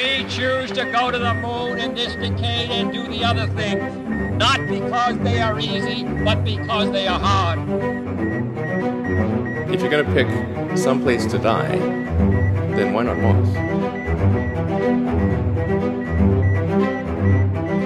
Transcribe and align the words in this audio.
We 0.00 0.24
choose 0.30 0.72
to 0.72 0.86
go 0.86 1.10
to 1.10 1.18
the 1.18 1.34
moon 1.34 1.78
in 1.78 1.94
this 1.94 2.14
decade 2.14 2.70
and 2.70 2.90
do 2.90 3.06
the 3.06 3.22
other 3.22 3.46
things, 3.48 3.84
not 4.38 4.66
because 4.66 5.18
they 5.18 5.42
are 5.42 5.60
easy, 5.60 6.04
but 6.24 6.42
because 6.42 6.90
they 6.90 7.06
are 7.06 7.20
hard. 7.20 7.58
If 9.70 9.82
you're 9.82 9.90
going 9.90 10.06
to 10.06 10.12
pick 10.14 10.26
some 10.78 11.02
place 11.02 11.26
to 11.26 11.38
die, 11.38 11.76
then 12.76 12.94
why 12.94 13.02
not 13.02 13.18
Mars? 13.18 13.46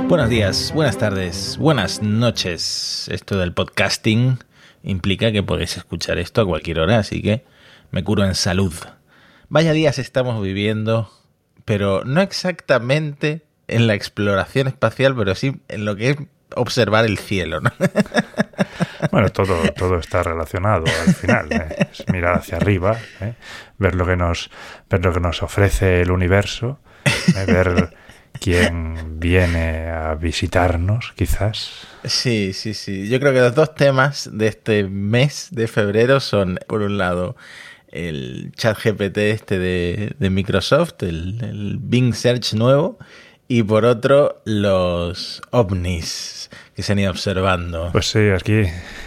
Buenos 0.06 0.30
días, 0.30 0.72
buenas 0.72 0.96
tardes, 0.96 1.56
buenas 1.58 2.00
noches. 2.00 3.08
Esto 3.10 3.38
del 3.38 3.54
podcasting 3.54 4.38
implica 4.84 5.32
que 5.32 5.42
podéis 5.42 5.76
escuchar 5.76 6.18
esto 6.18 6.42
a 6.42 6.46
cualquier 6.46 6.78
hora, 6.78 6.98
así 6.98 7.20
que 7.22 7.44
me 7.90 8.04
curo 8.04 8.24
en 8.24 8.36
salud. 8.36 8.72
Vaya 9.48 9.72
días 9.72 9.98
estamos 9.98 10.40
viviendo, 10.40 11.10
pero 11.64 12.04
no 12.04 12.20
exactamente 12.20 13.42
en 13.68 13.86
la 13.86 13.94
exploración 13.94 14.68
espacial, 14.68 15.14
pero 15.16 15.34
sí 15.34 15.60
en 15.68 15.84
lo 15.84 15.96
que 15.96 16.10
es 16.10 16.16
observar 16.56 17.04
el 17.04 17.18
cielo, 17.18 17.60
¿no? 17.60 17.70
Bueno, 19.10 19.28
todo, 19.28 19.62
todo 19.76 19.98
está 19.98 20.22
relacionado 20.22 20.84
al 21.06 21.14
final. 21.14 21.52
¿eh? 21.52 21.88
Es 21.92 22.04
mirar 22.08 22.36
hacia 22.36 22.56
arriba, 22.56 22.98
¿eh? 23.20 23.34
ver 23.78 23.94
lo 23.94 24.06
que 24.06 24.16
nos, 24.16 24.50
ver 24.90 25.04
lo 25.04 25.12
que 25.12 25.20
nos 25.20 25.42
ofrece 25.42 26.00
el 26.00 26.10
universo, 26.10 26.80
¿eh? 27.04 27.44
ver 27.46 27.94
quién 28.40 29.20
viene 29.20 29.88
a 29.88 30.14
visitarnos, 30.14 31.12
quizás. 31.16 31.86
Sí, 32.04 32.52
sí, 32.52 32.74
sí. 32.74 33.08
Yo 33.08 33.20
creo 33.20 33.32
que 33.32 33.40
los 33.40 33.54
dos 33.54 33.74
temas 33.74 34.28
de 34.32 34.48
este 34.48 34.84
mes 34.84 35.48
de 35.52 35.68
febrero 35.68 36.18
son, 36.18 36.58
por 36.66 36.82
un 36.82 36.98
lado, 36.98 37.36
el 37.94 38.52
chat 38.56 38.76
GPT 38.76 39.18
este 39.18 39.58
de, 39.58 40.14
de 40.18 40.30
Microsoft, 40.30 41.02
el, 41.02 41.42
el 41.42 41.78
Bing 41.80 42.12
Search 42.14 42.54
nuevo, 42.54 42.98
y 43.46 43.62
por 43.62 43.84
otro, 43.84 44.42
los 44.44 45.42
ovnis 45.50 46.50
que 46.74 46.82
se 46.82 46.92
han 46.92 46.98
ido 46.98 47.10
observando. 47.10 47.90
Pues 47.92 48.10
sí, 48.10 48.30
aquí 48.30 48.62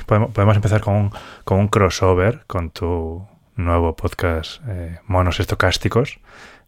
podemos, 0.06 0.32
podemos 0.32 0.56
empezar 0.56 0.82
con 0.82 0.96
un, 0.96 1.12
con 1.44 1.60
un 1.60 1.68
crossover 1.68 2.44
con 2.48 2.70
tu 2.70 3.28
nuevo 3.56 3.96
podcast 3.96 4.62
eh, 4.68 5.00
Monos 5.06 5.40
Estocásticos, 5.40 6.20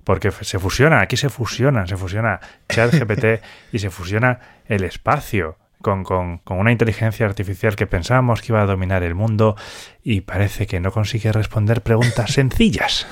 porque 0.03 0.31
se 0.31 0.57
fusiona, 0.57 1.01
aquí 1.01 1.15
se 1.15 1.29
fusiona, 1.29 1.85
se 1.85 1.95
fusiona 1.95 2.39
ChatGPT 2.67 3.43
y 3.71 3.79
se 3.79 3.89
fusiona 3.89 4.39
el 4.65 4.83
espacio. 4.83 5.57
Con, 5.81 6.03
con, 6.03 6.39
con, 6.39 6.57
una 6.57 6.73
inteligencia 6.73 7.25
artificial 7.25 7.77
que 7.77 7.87
pensábamos 7.87 8.41
que 8.41 8.51
iba 8.51 8.61
a 8.61 8.65
dominar 8.65 9.01
el 9.01 9.15
mundo 9.15 9.55
y 10.03 10.21
parece 10.21 10.67
que 10.67 10.81
no 10.81 10.91
consigue 10.91 11.31
responder 11.31 11.81
preguntas 11.81 12.31
sencillas. 12.33 13.07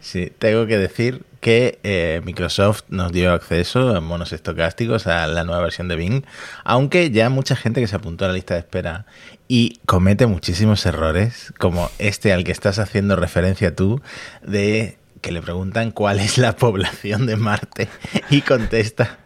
Sí, 0.00 0.32
tengo 0.38 0.66
que 0.66 0.78
decir 0.78 1.24
que 1.40 1.78
eh, 1.82 2.20
Microsoft 2.24 2.82
nos 2.88 3.12
dio 3.12 3.32
acceso 3.32 3.96
a 3.96 4.00
monos 4.00 4.32
estocásticos 4.32 5.06
a 5.06 5.26
la 5.26 5.42
nueva 5.44 5.62
versión 5.62 5.88
de 5.88 5.96
Bing, 5.96 6.24
aunque 6.64 7.10
ya 7.10 7.30
mucha 7.30 7.56
gente 7.56 7.80
que 7.80 7.86
se 7.86 7.96
apuntó 7.96 8.24
a 8.24 8.28
la 8.28 8.34
lista 8.34 8.54
de 8.54 8.60
espera 8.60 9.06
y 9.48 9.80
comete 9.86 10.26
muchísimos 10.26 10.84
errores, 10.86 11.52
como 11.58 11.90
este 11.98 12.32
al 12.32 12.44
que 12.44 12.52
estás 12.52 12.78
haciendo 12.78 13.16
referencia 13.16 13.74
tú, 13.74 14.00
de 14.42 14.98
que 15.22 15.32
le 15.32 15.42
preguntan 15.42 15.90
cuál 15.90 16.20
es 16.20 16.38
la 16.38 16.54
población 16.56 17.26
de 17.26 17.36
Marte 17.36 17.88
y 18.28 18.42
contesta 18.42 19.18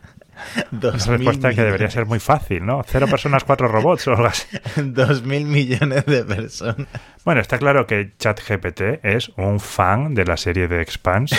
Una 0.73 0.91
respuesta 0.91 1.51
que 1.55 1.63
debería 1.63 1.91
ser 1.91 2.07
muy 2.07 2.21
fácil, 2.21 2.65
¿no? 2.65 2.83
Cero 2.87 3.07
personas, 3.09 3.45
cuatro 3.45 3.69
robots 3.69 4.09
o 4.09 4.13
algo 4.13 4.27
así. 4.27 4.47
Dos 4.77 5.23
mil 5.23 5.45
millones 5.45 6.07
de 6.07 6.25
personas. 6.25 6.87
Bueno, 7.25 7.41
está 7.41 7.59
claro 7.59 7.87
que 7.87 8.13
ChatGPT 8.19 9.03
es 9.03 9.31
un 9.37 9.59
fan 9.59 10.15
de 10.15 10.27
la 10.27 10.37
serie 10.37 10.69
de 10.69 10.83
Expanse, 10.83 11.35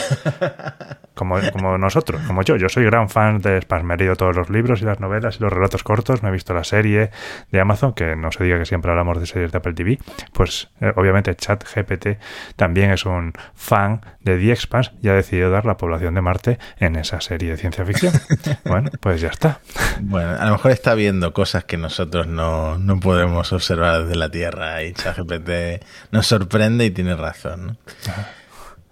como, 1.13 1.37
como 1.51 1.77
nosotros, 1.77 2.21
como 2.25 2.41
yo. 2.41 2.55
Yo 2.55 2.69
soy 2.69 2.85
gran 2.85 3.07
fan 3.07 3.39
de 3.39 3.57
Expanse. 3.57 3.85
Me 3.85 3.93
he 3.93 3.97
leído 3.97 4.15
todos 4.15 4.35
los 4.35 4.49
libros 4.49 4.81
y 4.81 4.85
las 4.85 4.99
novelas 4.99 5.37
y 5.39 5.43
los 5.43 5.53
relatos 5.53 5.83
cortos. 5.83 6.23
Me 6.23 6.29
he 6.29 6.31
visto 6.31 6.55
la 6.55 6.63
serie 6.63 7.11
de 7.51 7.59
Amazon, 7.59 7.93
que 7.93 8.15
no 8.15 8.31
se 8.31 8.43
diga 8.43 8.57
que 8.57 8.65
siempre 8.65 8.89
hablamos 8.89 9.19
de 9.19 9.27
series 9.27 9.51
de 9.51 9.57
Apple 9.59 9.73
TV. 9.73 9.99
Pues 10.33 10.69
eh, 10.81 10.91
obviamente 10.95 11.35
ChatGPT 11.35 12.17
también 12.55 12.89
es 12.89 13.05
un 13.05 13.33
fan 13.53 14.01
de 14.21 14.37
The 14.39 14.51
Expanse 14.51 14.91
y 15.03 15.09
ha 15.09 15.13
decidido 15.13 15.51
dar 15.51 15.65
la 15.65 15.77
población 15.77 16.15
de 16.15 16.21
Marte 16.21 16.59
en 16.79 16.95
esa 16.95 17.21
serie 17.21 17.51
de 17.51 17.57
ciencia 17.57 17.85
ficción. 17.85 18.13
Bueno, 18.65 18.89
pues 18.99 19.21
ya 19.21 19.29
está. 19.29 19.59
Bueno, 20.01 20.35
a 20.39 20.45
lo 20.45 20.51
mejor 20.53 20.71
está 20.71 20.93
viendo 20.93 21.33
cosas 21.33 21.63
que 21.63 21.77
nosotros 21.77 22.27
no, 22.27 22.77
no 22.77 22.99
podemos 22.99 23.53
observar 23.53 24.03
desde 24.03 24.15
la 24.15 24.29
Tierra 24.29 24.83
y 24.83 24.93
ChatGPT 24.93 25.83
nos 26.11 26.27
sorprende 26.27 26.85
y 26.85 26.91
tiene 26.91 27.15
razón. 27.15 27.67
¿no? 27.67 27.77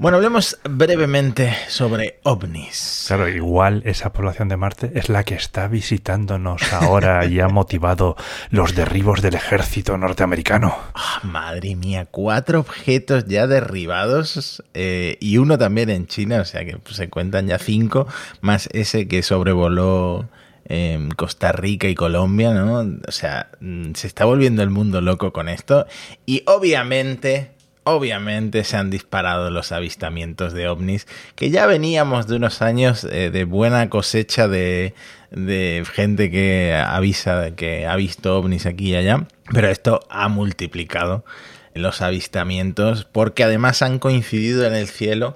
Bueno, 0.03 0.17
hablemos 0.17 0.59
brevemente 0.69 1.55
sobre 1.69 2.19
ovnis. 2.23 3.05
Claro, 3.07 3.29
igual 3.29 3.83
esa 3.85 4.11
población 4.11 4.49
de 4.49 4.57
Marte 4.57 4.91
es 4.95 5.07
la 5.07 5.23
que 5.23 5.35
está 5.35 5.69
visitándonos 5.69 6.73
ahora 6.73 7.25
y 7.25 7.39
ha 7.39 7.47
motivado 7.47 8.17
los 8.49 8.75
derribos 8.75 9.21
del 9.21 9.35
ejército 9.35 9.97
norteamericano. 9.97 10.75
Oh, 10.93 11.25
madre 11.25 11.75
mía, 11.77 12.05
cuatro 12.11 12.59
objetos 12.59 13.27
ya 13.27 13.47
derribados 13.47 14.61
eh, 14.73 15.17
y 15.21 15.37
uno 15.37 15.57
también 15.57 15.89
en 15.89 16.05
China, 16.05 16.41
o 16.41 16.45
sea 16.45 16.65
que 16.65 16.77
se 16.91 17.09
cuentan 17.09 17.47
ya 17.47 17.57
cinco, 17.57 18.05
más 18.41 18.67
ese 18.73 19.07
que 19.07 19.23
sobrevoló 19.23 20.27
eh, 20.65 21.07
Costa 21.15 21.53
Rica 21.53 21.87
y 21.87 21.95
Colombia, 21.95 22.53
¿no? 22.53 22.79
O 23.07 23.11
sea, 23.11 23.51
se 23.93 24.07
está 24.07 24.25
volviendo 24.25 24.63
el 24.63 24.69
mundo 24.69 24.99
loco 24.99 25.31
con 25.31 25.47
esto 25.47 25.87
y 26.25 26.43
obviamente 26.45 27.52
obviamente 27.83 28.63
se 28.63 28.77
han 28.77 28.89
disparado 28.89 29.49
los 29.49 29.71
avistamientos 29.71 30.53
de 30.53 30.67
ovnis, 30.67 31.07
que 31.35 31.49
ya 31.49 31.65
veníamos 31.65 32.27
de 32.27 32.35
unos 32.35 32.61
años 32.61 33.03
eh, 33.03 33.29
de 33.29 33.43
buena 33.43 33.89
cosecha 33.89 34.47
de, 34.47 34.93
de, 35.31 35.83
gente 35.91 36.31
que 36.31 36.75
avisa 36.75 37.51
que 37.55 37.85
ha 37.85 37.95
visto 37.95 38.37
ovnis 38.37 38.65
aquí 38.65 38.91
y 38.91 38.95
allá, 38.95 39.27
pero 39.51 39.69
esto 39.69 40.01
ha 40.09 40.27
multiplicado 40.27 41.25
los 41.73 42.01
avistamientos 42.01 43.05
porque 43.05 43.43
además 43.43 43.81
han 43.81 43.99
coincidido 43.99 44.65
en 44.65 44.73
el 44.73 44.87
cielo 44.87 45.35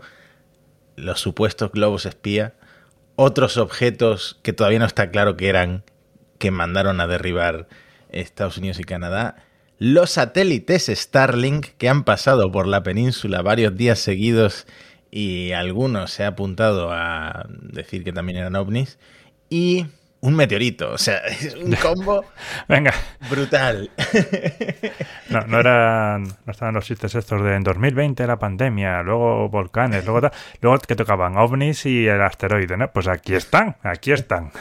los 0.96 1.19
supuestos 1.19 1.72
globos 1.72 2.06
espía, 2.06 2.53
otros 3.16 3.57
objetos 3.57 4.40
que 4.44 4.53
todavía 4.53 4.80
no 4.80 4.86
está 4.86 5.09
claro 5.09 5.38
que 5.38 5.50
eran 5.50 5.84
que 6.38 6.52
mandaron 6.52 7.02
a 7.02 7.07
derribar 7.07 7.68
Estados 8.09 8.57
Unidos 8.57 8.80
y 8.80 8.84
Canadá, 8.84 9.47
los 9.79 10.11
satélites 10.11 10.88
Starlink 10.88 11.67
que 11.77 11.89
han 11.89 12.03
pasado 12.03 12.51
por 12.51 12.67
la 12.67 12.83
península 12.83 13.41
varios 13.41 13.75
días 13.75 13.99
seguidos 13.99 14.65
y 15.11 15.51
algunos 15.51 16.11
se 16.11 16.23
ha 16.23 16.27
apuntado 16.27 16.91
a 16.91 17.47
decir 17.49 18.03
que 18.03 18.11
también 18.11 18.39
eran 18.39 18.55
ovnis 18.55 18.97
y 19.49 19.85
un 20.19 20.35
meteorito, 20.35 20.91
o 20.91 20.97
sea, 20.97 21.17
es 21.27 21.55
un 21.55 21.73
combo 21.75 22.25
Venga. 22.67 22.93
brutal. 23.29 23.89
No, 25.29 25.41
no 25.41 25.59
eran, 25.59 26.23
no 26.23 26.51
estaban 26.51 26.73
los 26.73 26.85
chistes 26.85 27.13
estos 27.13 27.44
de 27.44 27.53
en 27.53 27.63
2020 27.63 28.25
la 28.25 28.39
pandemia, 28.39 29.03
luego 29.03 29.49
volcanes, 29.49 30.05
luego 30.05 30.21
tal, 30.21 30.31
luego 30.61 30.79
que 30.79 30.95
tocaban 30.95 31.35
ovnis 31.35 31.85
y 31.85 32.07
el 32.07 32.21
asteroide, 32.21 32.77
¿no? 32.77 32.89
Pues 32.94 33.09
aquí 33.09 33.35
están, 33.35 33.75
aquí 33.83 34.13
están. 34.13 34.51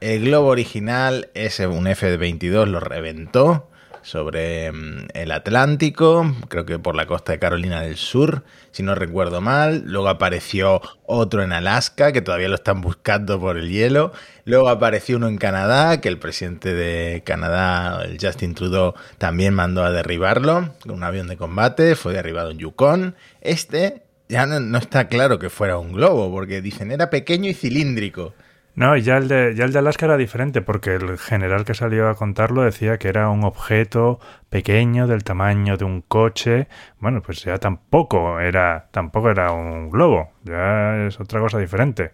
El 0.00 0.24
globo 0.24 0.48
original 0.48 1.28
es 1.34 1.60
un 1.60 1.86
F-22, 1.86 2.66
lo 2.66 2.80
reventó 2.80 3.68
sobre 4.02 4.70
mm, 4.72 5.08
el 5.14 5.32
Atlántico, 5.32 6.34
creo 6.48 6.66
que 6.66 6.78
por 6.78 6.94
la 6.94 7.06
costa 7.06 7.32
de 7.32 7.38
Carolina 7.38 7.80
del 7.80 7.96
Sur, 7.96 8.44
si 8.70 8.82
no 8.82 8.94
recuerdo 8.94 9.40
mal. 9.40 9.82
Luego 9.86 10.08
apareció 10.08 10.80
otro 11.06 11.42
en 11.42 11.52
Alaska, 11.52 12.12
que 12.12 12.22
todavía 12.22 12.48
lo 12.48 12.56
están 12.56 12.80
buscando 12.80 13.40
por 13.40 13.56
el 13.56 13.70
hielo. 13.70 14.12
Luego 14.44 14.68
apareció 14.68 15.16
uno 15.16 15.28
en 15.28 15.38
Canadá, 15.38 16.00
que 16.00 16.08
el 16.08 16.18
presidente 16.18 16.74
de 16.74 17.22
Canadá, 17.24 18.02
el 18.04 18.18
Justin 18.20 18.54
Trudeau, 18.54 18.94
también 19.18 19.54
mandó 19.54 19.84
a 19.84 19.90
derribarlo 19.90 20.74
con 20.82 20.92
un 20.92 21.04
avión 21.04 21.28
de 21.28 21.36
combate. 21.36 21.94
Fue 21.96 22.12
derribado 22.12 22.50
en 22.50 22.58
Yukon. 22.58 23.14
Este 23.40 24.02
ya 24.28 24.46
no, 24.46 24.58
no 24.60 24.78
está 24.78 25.08
claro 25.08 25.38
que 25.38 25.50
fuera 25.50 25.78
un 25.78 25.92
globo, 25.92 26.30
porque 26.30 26.62
dicen 26.62 26.90
era 26.90 27.10
pequeño 27.10 27.50
y 27.50 27.54
cilíndrico. 27.54 28.34
No, 28.74 28.96
y 28.96 29.02
ya 29.02 29.18
el, 29.18 29.28
de, 29.28 29.54
ya 29.54 29.64
el 29.64 29.72
de 29.72 29.78
Alaska 29.80 30.06
era 30.06 30.16
diferente, 30.16 30.62
porque 30.62 30.94
el 30.94 31.18
general 31.18 31.66
que 31.66 31.74
salió 31.74 32.08
a 32.08 32.14
contarlo 32.14 32.62
decía 32.62 32.98
que 32.98 33.08
era 33.08 33.28
un 33.28 33.44
objeto 33.44 34.18
pequeño 34.48 35.06
del 35.06 35.24
tamaño 35.24 35.76
de 35.76 35.84
un 35.84 36.00
coche. 36.00 36.68
Bueno, 36.98 37.22
pues 37.22 37.44
ya 37.44 37.58
tampoco 37.58 38.40
era, 38.40 38.88
tampoco 38.90 39.30
era 39.30 39.52
un 39.52 39.90
globo, 39.90 40.30
ya 40.44 41.06
es 41.06 41.20
otra 41.20 41.40
cosa 41.40 41.58
diferente. 41.58 42.12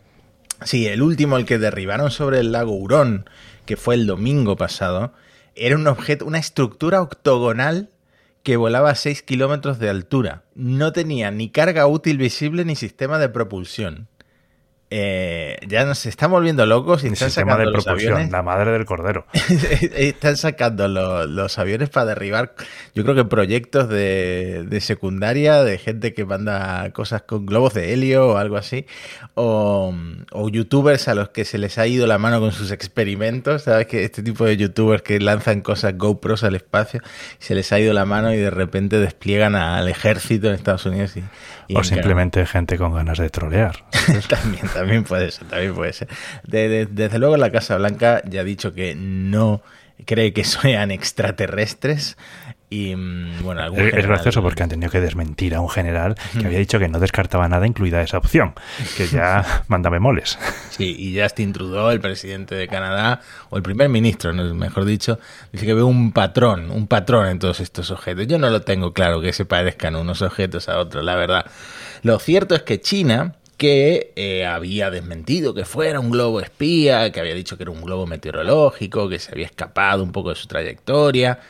Sí, 0.65 0.89
el 0.89 1.03
último, 1.03 1.37
el 1.37 1.47
que 1.47 1.59
derribaron 1.59 2.11
sobre 2.11 2.41
el 2.41 2.51
lago 2.51 2.73
Hurón, 2.73 3.31
que 3.65 3.77
fue 3.77 3.95
el 3.95 4.09
domingo 4.09 4.57
pasado, 4.57 5.13
era 5.55 5.77
un 5.77 5.87
objeto, 5.87 6.27
una 6.27 6.39
estructura 6.39 7.01
octogonal 7.01 7.91
que 8.43 8.57
volaba 8.57 8.91
a 8.91 8.95
6 8.97 9.23
kilómetros 9.23 9.79
de 9.79 9.91
altura. 9.91 10.43
No 10.57 10.93
tenía 10.93 11.31
ni 11.31 11.51
carga 11.51 11.87
útil 11.87 12.19
visible 12.19 12.65
ni 12.65 12.75
sistema 12.75 13.19
de 13.19 13.29
propulsión. 13.29 14.09
Eh, 14.91 15.59
ya 15.67 15.85
nos 15.85 16.07
están 16.07 16.31
volviendo 16.31 16.65
locos 16.65 17.05
y 17.05 17.09
están 17.09 17.31
sacando 17.31 17.59
de 17.59 17.71
los 17.71 17.87
aviones. 17.87 18.31
la 18.31 18.43
madre 18.43 18.73
del 18.73 18.87
cordero. 18.87 19.27
están 19.97 20.37
sacando 20.37 20.89
los, 20.89 21.29
los 21.29 21.59
aviones 21.59 21.91
para 21.91 22.07
derribar, 22.07 22.55
yo 22.95 23.03
creo 23.03 23.15
que 23.15 23.25
proyectos 23.25 23.89
de, 23.89 24.65
de 24.67 24.81
secundaria, 24.81 25.63
de 25.63 25.79
gente 25.79 26.15
que 26.15 26.25
manda 26.25 26.91
cosas 26.93 27.23
con 27.23 27.45
globos 27.45 27.75
de 27.75 27.93
helio 27.93 28.29
o 28.29 28.37
algo 28.39 28.57
así, 28.57 28.87
o, 29.35 29.95
o 30.33 30.49
youtubers 30.49 31.09
a 31.09 31.15
los 31.15 31.29
que 31.31 31.45
se 31.45 31.59
les 31.59 31.77
ha 31.77 31.87
ido 31.87 32.07
la 32.07 32.19
mano 32.19 32.41
con 32.41 32.53
sus 32.53 32.71
experimentos, 32.71 33.65
¿sabes? 33.65 33.87
Que 33.87 34.05
este 34.05 34.23
tipo 34.23 34.45
de 34.47 34.57
youtubers 34.57 35.03
que 35.03 35.21
lanzan 35.21 35.61
cosas 35.61 35.99
GoPros 35.99 36.45
al 36.45 36.55
espacio, 36.55 37.03
se 37.39 37.55
les 37.55 37.73
ha 37.73 37.79
ido 37.79 37.93
la 37.93 38.07
mano 38.07 38.33
y 38.33 38.39
de 38.39 38.51
repente 38.51 38.99
despliegan 38.99 39.55
al 39.55 39.89
ejército 39.89 40.49
en 40.49 40.55
Estados 40.55 40.87
Unidos 40.87 41.17
y, 41.17 41.25
y 41.69 41.77
O 41.77 41.81
en 41.81 41.85
simplemente 41.85 42.45
gente 42.47 42.79
con 42.79 42.95
ganas 42.95 43.19
de 43.19 43.29
trolear. 43.29 43.85
también, 44.29 44.67
también 44.79 45.05
puede 45.05 45.31
ser, 45.31 45.47
también 45.49 45.75
puede 45.75 45.93
ser. 45.93 46.09
De- 46.45 46.69
de- 46.69 46.87
desde 46.87 47.19
luego 47.19 47.37
la 47.37 47.51
Casa 47.51 47.77
Blanca 47.77 48.23
ya 48.29 48.41
ha 48.41 48.45
dicho 48.45 48.73
que 48.75 48.95
no 48.95 49.63
cree 50.07 50.33
que 50.33 50.45
sean 50.45 50.91
extraterrestres 50.91 52.17
y 52.71 52.95
mm, 52.95 53.43
bueno, 53.43 53.63
algún 53.63 53.81
Es, 53.81 54.07
gracioso 54.07 54.43
porque 54.43 54.63
han 54.63 54.69
tenido 54.69 54.91
que 54.91 55.01
desmentir 55.01 55.55
a 55.55 55.61
un 55.63 55.71
general 55.71 56.17
que 56.39 56.47
había 56.47 56.59
dicho 56.59 56.79
que 56.79 56.87
no 56.89 57.01
descartaba 57.01 57.49
nada, 57.49 57.67
incluida 57.67 58.03
esa 58.03 58.19
opción, 58.19 58.53
que 58.97 59.07
ya 59.07 59.65
mándame 59.69 60.01
moles. 60.01 60.39
Sí, 60.69 60.95
y 60.99 61.19
Justin 61.19 61.55
Trudeau, 61.55 61.89
el 61.91 62.01
presidente 62.01 62.55
de 62.55 62.69
Canadá, 62.69 63.23
o 63.49 63.57
el 63.57 63.63
primer 63.63 63.89
ministro, 63.89 64.35
¿no? 64.35 64.55
mejor 64.55 64.85
dicho, 64.85 65.19
dice 65.51 65.65
que 65.65 65.73
ve 65.73 65.83
un 65.83 66.13
patrón, 66.13 66.71
un 66.71 66.87
patrón 66.89 67.29
en 67.29 67.39
todos 67.39 67.61
estos 67.61 67.91
objetos. 67.91 68.27
Yo 68.27 68.39
no 68.39 68.51
lo 68.51 68.61
tengo 68.61 68.93
claro 68.93 69.23
que 69.23 69.33
se 69.33 69.47
parezcan 69.47 69.97
unos 69.97 70.21
objetos 70.21 70.69
a 70.69 70.79
otros, 70.79 71.03
la 71.03 71.17
verdad. 71.17 71.47
Lo 72.03 72.19
cierto 72.19 72.55
es 72.55 72.63
que 72.63 72.81
China, 72.83 73.33
que 73.59 74.13
eh, 74.15 74.47
había 74.47 74.89
desmentido 74.89 75.53
que 75.53 75.65
fuera 75.65 75.99
un 76.01 76.11
globo 76.11 76.41
espía, 76.41 77.11
que 77.11 77.21
había 77.21 77.35
dicho 77.35 77.57
que 77.57 77.65
era 77.65 77.73
un 77.73 77.83
globo 77.83 78.07
meteorológico, 78.07 79.09
que 79.09 79.19
se 79.19 79.33
había 79.33 79.47
escapado 79.47 80.03
un 80.05 80.13
poco 80.13 80.31
de 80.31 80.37
su 80.37 80.47
trayectoria, 80.47 81.41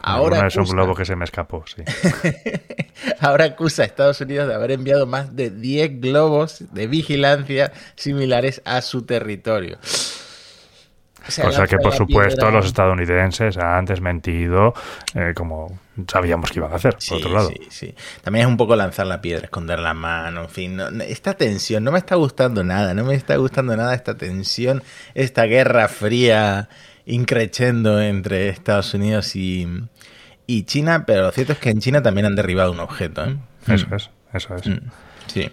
ahora 0.00 0.46
es 0.46 0.56
un 0.56 0.64
globo 0.64 0.94
que 0.94 1.04
se 1.04 1.16
me 1.16 1.24
escapó, 1.24 1.64
sí. 1.66 1.82
Ahora 3.20 3.44
acusa 3.44 3.82
a 3.82 3.86
Estados 3.86 4.20
Unidos 4.20 4.48
de 4.48 4.54
haber 4.54 4.70
enviado 4.70 5.06
más 5.06 5.36
de 5.36 5.50
10 5.50 6.00
globos 6.00 6.64
de 6.72 6.86
vigilancia 6.86 7.72
similares 7.94 8.62
a 8.64 8.80
su 8.80 9.02
territorio. 9.02 9.78
O 11.28 11.30
sea, 11.30 11.44
Cosa 11.46 11.66
que, 11.66 11.76
por 11.78 11.92
supuesto, 11.94 12.36
piedra- 12.36 12.50
los 12.52 12.66
estadounidenses 12.66 13.56
han 13.56 13.84
desmentido 13.84 14.74
eh, 15.14 15.32
como 15.34 15.78
sabíamos 16.08 16.50
que 16.50 16.58
iban 16.60 16.72
a 16.72 16.76
hacer, 16.76 16.94
Sí, 16.98 17.10
por 17.10 17.18
otro 17.18 17.32
lado. 17.32 17.48
sí, 17.48 17.66
sí. 17.70 17.94
También 18.22 18.44
es 18.46 18.50
un 18.50 18.56
poco 18.56 18.76
lanzar 18.76 19.06
la 19.06 19.20
piedra, 19.20 19.44
esconder 19.46 19.78
la 19.78 19.94
mano, 19.94 20.42
en 20.42 20.48
fin. 20.48 20.76
no- 20.76 20.88
esta 21.02 21.34
tensión 21.34 21.82
no 21.84 21.90
me 21.92 21.98
está 21.98 22.14
gustando 22.16 22.62
nada, 22.62 22.94
no 22.94 23.04
me 23.04 23.14
está 23.14 23.36
gustando 23.36 23.76
nada 23.76 23.94
esta 23.94 24.16
tensión, 24.16 24.82
esta 25.14 25.44
guerra 25.44 25.88
fría 25.88 26.68
increchendo 27.06 28.00
entre 28.00 28.48
Estados 28.48 28.92
Unidos 28.94 29.34
y, 29.36 29.66
y 30.46 30.64
China, 30.64 31.04
pero 31.06 31.22
lo 31.22 31.30
cierto 31.32 31.52
es 31.54 31.58
que 31.58 31.70
en 31.70 31.80
China 31.80 32.02
también 32.02 32.26
han 32.26 32.36
derribado 32.36 32.72
un 32.72 32.80
objeto. 32.80 33.24
¿eh? 33.24 33.36
Eso 33.68 33.86
es, 33.94 34.10
eso 34.34 34.54
es. 34.54 34.66
Mm, 34.66 34.78
Sí. 35.26 35.50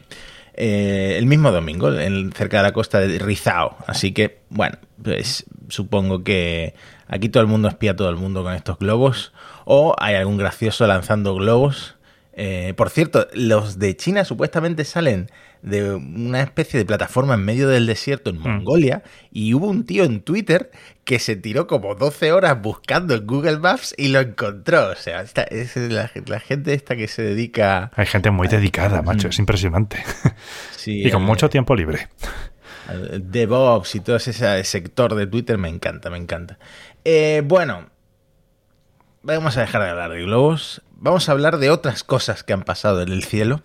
Eh, 0.55 1.15
el 1.17 1.25
mismo 1.25 1.51
domingo, 1.51 1.91
en- 1.93 2.31
cerca 2.31 2.57
de 2.57 2.63
la 2.63 2.73
costa 2.73 2.99
de 2.99 3.17
Rizao. 3.19 3.77
Así 3.87 4.11
que, 4.13 4.39
bueno, 4.49 4.77
pues 5.01 5.45
supongo 5.69 6.23
que 6.23 6.75
aquí 7.07 7.29
todo 7.29 7.41
el 7.41 7.47
mundo 7.49 7.67
espía 7.67 7.91
a 7.91 7.95
todo 7.95 8.09
el 8.09 8.15
mundo 8.17 8.43
con 8.43 8.53
estos 8.53 8.77
globos. 8.77 9.33
O 9.65 9.95
hay 9.99 10.15
algún 10.15 10.37
gracioso 10.37 10.85
lanzando 10.87 11.33
globos. 11.35 11.92
Eh, 12.35 12.73
por 12.75 12.89
cierto, 12.89 13.27
los 13.33 13.77
de 13.77 13.95
China 13.95 14.25
supuestamente 14.25 14.85
salen 14.85 15.29
de 15.61 15.93
una 15.93 16.41
especie 16.41 16.77
de 16.79 16.85
plataforma 16.85 17.35
en 17.35 17.45
medio 17.45 17.69
del 17.69 17.85
desierto 17.85 18.31
en 18.31 18.39
Mongolia. 18.39 19.03
Y 19.31 19.53
hubo 19.53 19.67
un 19.67 19.85
tío 19.85 20.03
en 20.03 20.21
Twitter 20.21 20.71
que 21.05 21.19
se 21.19 21.35
tiró 21.35 21.67
como 21.67 21.95
12 21.95 22.31
horas 22.31 22.59
buscando 22.61 23.13
en 23.13 23.25
Google 23.27 23.59
Maps 23.59 23.93
y 23.97 24.07
lo 24.09 24.19
encontró. 24.19 24.87
O 24.89 24.95
sea, 24.95 25.21
esta, 25.21 25.43
es 25.43 25.75
la, 25.77 26.09
la 26.25 26.39
gente 26.39 26.73
esta 26.73 26.95
que 26.95 27.07
se 27.07 27.21
dedica 27.21 27.91
Hay 27.95 28.07
gente 28.07 28.31
muy 28.31 28.47
dedicada, 28.47 29.01
macho, 29.03 29.27
es 29.29 29.37
impresionante. 29.39 30.03
Sí, 30.75 31.01
y 31.07 31.11
con 31.11 31.21
el- 31.21 31.27
mucho 31.27 31.49
tiempo 31.49 31.75
libre. 31.75 32.09
el 32.89 33.31
DevOps 33.31 33.95
y 33.95 33.99
todo 34.01 34.15
ese 34.17 34.63
sector 34.63 35.15
de 35.15 35.27
Twitter 35.27 35.57
me 35.57 35.69
encanta, 35.69 36.09
me 36.09 36.17
encanta. 36.17 36.57
Eh, 37.05 37.41
bueno, 37.45 37.89
vamos 39.21 39.55
a 39.57 39.61
dejar 39.61 39.81
de 39.83 39.89
hablar 39.89 40.11
de 40.11 40.23
globos. 40.23 40.81
Vamos 41.03 41.27
a 41.27 41.33
hablar 41.33 41.57
de 41.57 41.69
otras 41.69 42.01
cosas 42.05 42.43
que 42.45 42.53
han 42.53 42.63
pasado 42.63 43.01
en 43.01 43.09
el 43.09 43.25
cielo, 43.25 43.61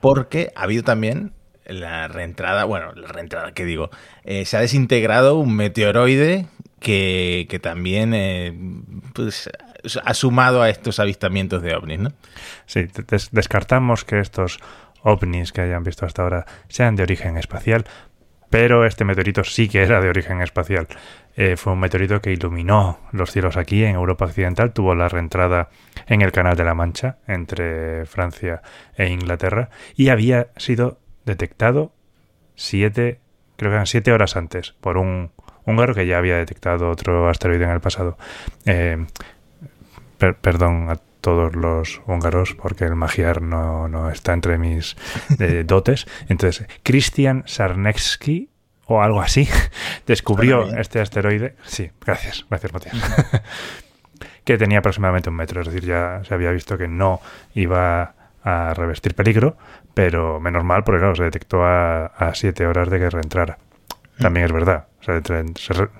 porque 0.00 0.52
ha 0.54 0.62
habido 0.62 0.84
también 0.84 1.32
la 1.66 2.06
reentrada, 2.06 2.64
bueno, 2.64 2.92
la 2.94 3.08
reentrada, 3.08 3.50
¿qué 3.52 3.64
digo? 3.64 3.90
Eh, 4.22 4.44
se 4.44 4.56
ha 4.56 4.60
desintegrado 4.60 5.36
un 5.38 5.56
meteoroide 5.56 6.46
que, 6.78 7.48
que 7.50 7.58
también 7.58 8.14
eh, 8.14 8.56
pues, 9.12 9.50
ha 10.04 10.14
sumado 10.14 10.62
a 10.62 10.70
estos 10.70 11.00
avistamientos 11.00 11.62
de 11.62 11.74
ovnis, 11.74 11.98
¿no? 11.98 12.12
Sí, 12.66 12.86
des- 13.08 13.30
descartamos 13.32 14.04
que 14.04 14.20
estos 14.20 14.60
ovnis 15.02 15.50
que 15.50 15.62
hayan 15.62 15.82
visto 15.82 16.06
hasta 16.06 16.22
ahora 16.22 16.46
sean 16.68 16.94
de 16.94 17.02
origen 17.02 17.36
espacial, 17.38 17.86
pero 18.50 18.84
este 18.86 19.04
meteorito 19.04 19.44
sí 19.44 19.68
que 19.68 19.82
era 19.82 20.00
de 20.00 20.08
origen 20.08 20.40
espacial. 20.40 20.86
Eh, 21.36 21.56
fue 21.56 21.72
un 21.74 21.80
meteorito 21.80 22.20
que 22.20 22.32
iluminó 22.32 22.98
los 23.12 23.30
cielos 23.30 23.56
aquí 23.56 23.84
en 23.84 23.94
Europa 23.94 24.24
Occidental, 24.24 24.72
tuvo 24.72 24.94
la 24.94 25.08
reentrada 25.08 25.68
en 26.08 26.22
el 26.22 26.32
Canal 26.32 26.56
de 26.56 26.64
la 26.64 26.74
Mancha 26.74 27.18
entre 27.28 28.06
Francia 28.06 28.60
e 28.96 29.08
Inglaterra 29.08 29.70
y 29.94 30.08
había 30.08 30.48
sido 30.56 30.98
detectado 31.26 31.92
siete, 32.56 33.20
creo 33.56 33.70
que 33.70 33.74
eran 33.74 33.86
siete 33.86 34.12
horas 34.12 34.36
antes 34.36 34.72
por 34.80 34.96
un 34.98 35.30
húngaro 35.64 35.94
que 35.94 36.06
ya 36.06 36.18
había 36.18 36.36
detectado 36.38 36.90
otro 36.90 37.28
asteroide 37.28 37.64
en 37.64 37.70
el 37.70 37.80
pasado. 37.80 38.16
Eh, 38.64 39.06
per- 40.18 40.36
perdón 40.36 40.90
a 40.90 40.98
todos 41.28 41.54
los 41.56 42.00
húngaros 42.06 42.54
porque 42.54 42.84
el 42.86 42.94
magiar 42.94 43.42
no, 43.42 43.86
no 43.86 44.10
está 44.10 44.32
entre 44.32 44.56
mis 44.56 44.96
eh, 45.38 45.62
dotes. 45.66 46.06
Entonces, 46.30 46.66
Christian 46.82 47.42
Sarnecki 47.44 48.48
o 48.86 49.02
algo 49.02 49.20
así 49.20 49.46
descubrió 50.06 50.74
este 50.74 51.02
asteroide. 51.02 51.54
Sí, 51.66 51.90
gracias, 52.00 52.46
gracias 52.48 52.72
Matías. 52.72 52.96
que 54.44 54.56
tenía 54.56 54.78
aproximadamente 54.78 55.28
un 55.28 55.36
metro, 55.36 55.60
es 55.60 55.66
decir, 55.66 55.84
ya 55.84 56.22
se 56.24 56.32
había 56.32 56.50
visto 56.50 56.78
que 56.78 56.88
no 56.88 57.20
iba 57.52 58.14
a 58.42 58.72
revestir 58.72 59.14
peligro, 59.14 59.58
pero 59.92 60.40
menos 60.40 60.64
mal 60.64 60.82
porque 60.82 61.00
claro, 61.00 61.14
se 61.14 61.24
detectó 61.24 61.62
a, 61.62 62.06
a 62.06 62.34
siete 62.34 62.66
horas 62.66 62.88
de 62.88 63.00
que 63.00 63.10
reentrara. 63.10 63.58
También 64.18 64.46
es 64.46 64.52
verdad, 64.52 64.86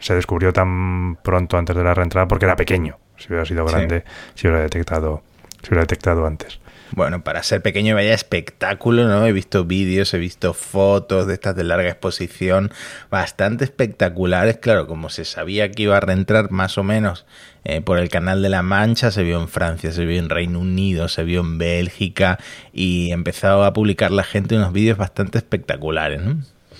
se 0.00 0.14
descubrió 0.14 0.54
tan 0.54 1.16
pronto 1.16 1.58
antes 1.58 1.76
de 1.76 1.84
la 1.84 1.92
reentrada 1.92 2.26
porque 2.26 2.46
era 2.46 2.56
pequeño. 2.56 2.96
Si 3.18 3.28
hubiera 3.28 3.44
sido 3.44 3.66
Sí. 3.68 3.74
grande, 3.74 4.04
si 4.34 4.46
hubiera 4.46 4.62
detectado, 4.62 5.22
si 5.62 5.68
hubiera 5.68 5.82
detectado 5.82 6.26
antes. 6.26 6.60
Bueno, 6.92 7.22
para 7.22 7.42
ser 7.42 7.60
pequeño 7.60 7.94
vaya 7.94 8.14
espectáculo, 8.14 9.06
¿no? 9.06 9.26
He 9.26 9.32
visto 9.32 9.66
vídeos, 9.66 10.14
he 10.14 10.18
visto 10.18 10.54
fotos 10.54 11.26
de 11.26 11.34
estas 11.34 11.54
de 11.54 11.62
larga 11.62 11.90
exposición, 11.90 12.70
bastante 13.10 13.64
espectaculares. 13.64 14.56
Claro, 14.56 14.86
como 14.86 15.10
se 15.10 15.26
sabía 15.26 15.70
que 15.70 15.82
iba 15.82 15.98
a 15.98 16.00
reentrar 16.00 16.50
más 16.50 16.78
o 16.78 16.82
menos 16.84 17.26
eh, 17.64 17.82
por 17.82 17.98
el 17.98 18.08
Canal 18.08 18.40
de 18.40 18.48
la 18.48 18.62
Mancha, 18.62 19.10
se 19.10 19.22
vio 19.22 19.38
en 19.38 19.48
Francia, 19.48 19.92
se 19.92 20.06
vio 20.06 20.18
en 20.18 20.30
Reino 20.30 20.60
Unido, 20.60 21.08
se 21.08 21.24
vio 21.24 21.40
en 21.40 21.58
Bélgica 21.58 22.38
y 22.72 23.12
empezó 23.12 23.64
a 23.64 23.72
publicar 23.74 24.10
la 24.10 24.24
gente 24.24 24.56
unos 24.56 24.72
vídeos 24.72 24.96
bastante 24.96 25.36
espectaculares, 25.36 26.22
¿no? 26.22 26.34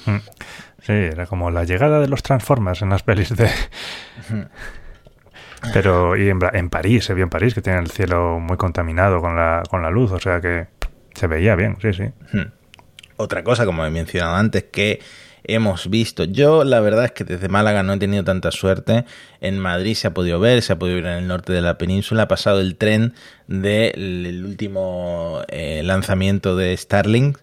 Mm. 0.07 0.21
Sí, 0.81 0.93
era 0.93 1.27
como 1.27 1.51
la 1.51 1.65
llegada 1.65 2.01
de 2.01 2.09
los 2.09 2.23
Transformers 2.23 2.81
en 2.81 2.89
las 2.89 3.03
pelis 3.03 3.37
de... 3.37 3.51
Pero, 5.73 6.17
y 6.17 6.29
en, 6.29 6.39
en 6.53 6.71
París, 6.71 7.05
se 7.05 7.15
vio 7.15 7.25
en 7.25 7.31
París, 7.31 7.55
que 7.55 7.63
tiene 7.63 7.79
el 7.81 7.91
cielo 7.91 8.39
muy 8.41 8.57
contaminado 8.57 9.21
con 9.21 9.37
la, 9.37 9.63
con 9.69 9.83
la 9.83 9.91
luz, 9.91 10.13
o 10.13 10.21
sea 10.21 10.41
que 10.41 10.69
se 11.15 11.27
veía 11.27 11.57
bien, 11.57 11.77
sí, 11.83 11.93
sí. 11.93 12.05
Otra 13.17 13.43
cosa, 13.43 13.67
como 13.67 13.85
he 13.85 13.91
mencionado 13.91 14.37
antes, 14.37 14.65
que 14.65 15.01
hemos 15.49 15.91
visto. 15.91 16.25
Yo, 16.25 16.63
la 16.63 16.81
verdad 16.81 17.07
es 17.07 17.13
que 17.13 17.25
desde 17.25 17.49
Málaga 17.49 17.83
no 17.83 17.95
he 17.95 17.99
tenido 17.99 18.23
tanta 18.23 18.53
suerte. 18.53 19.05
En 19.41 19.59
Madrid 19.59 19.95
se 19.95 20.07
ha 20.07 20.15
podido 20.15 20.39
ver, 20.39 20.63
se 20.63 20.75
ha 20.75 20.79
podido 20.79 20.97
ver 20.97 21.07
en 21.07 21.19
el 21.19 21.27
norte 21.27 21.53
de 21.53 21.61
la 21.61 21.79
península. 21.79 22.25
Ha 22.25 22.29
pasado 22.29 22.61
el 22.61 22.77
tren 22.77 23.15
del 23.49 24.27
el 24.27 24.45
último 24.45 25.43
eh, 25.49 25.83
lanzamiento 25.85 26.57
de 26.57 26.77
Starlink, 26.77 27.39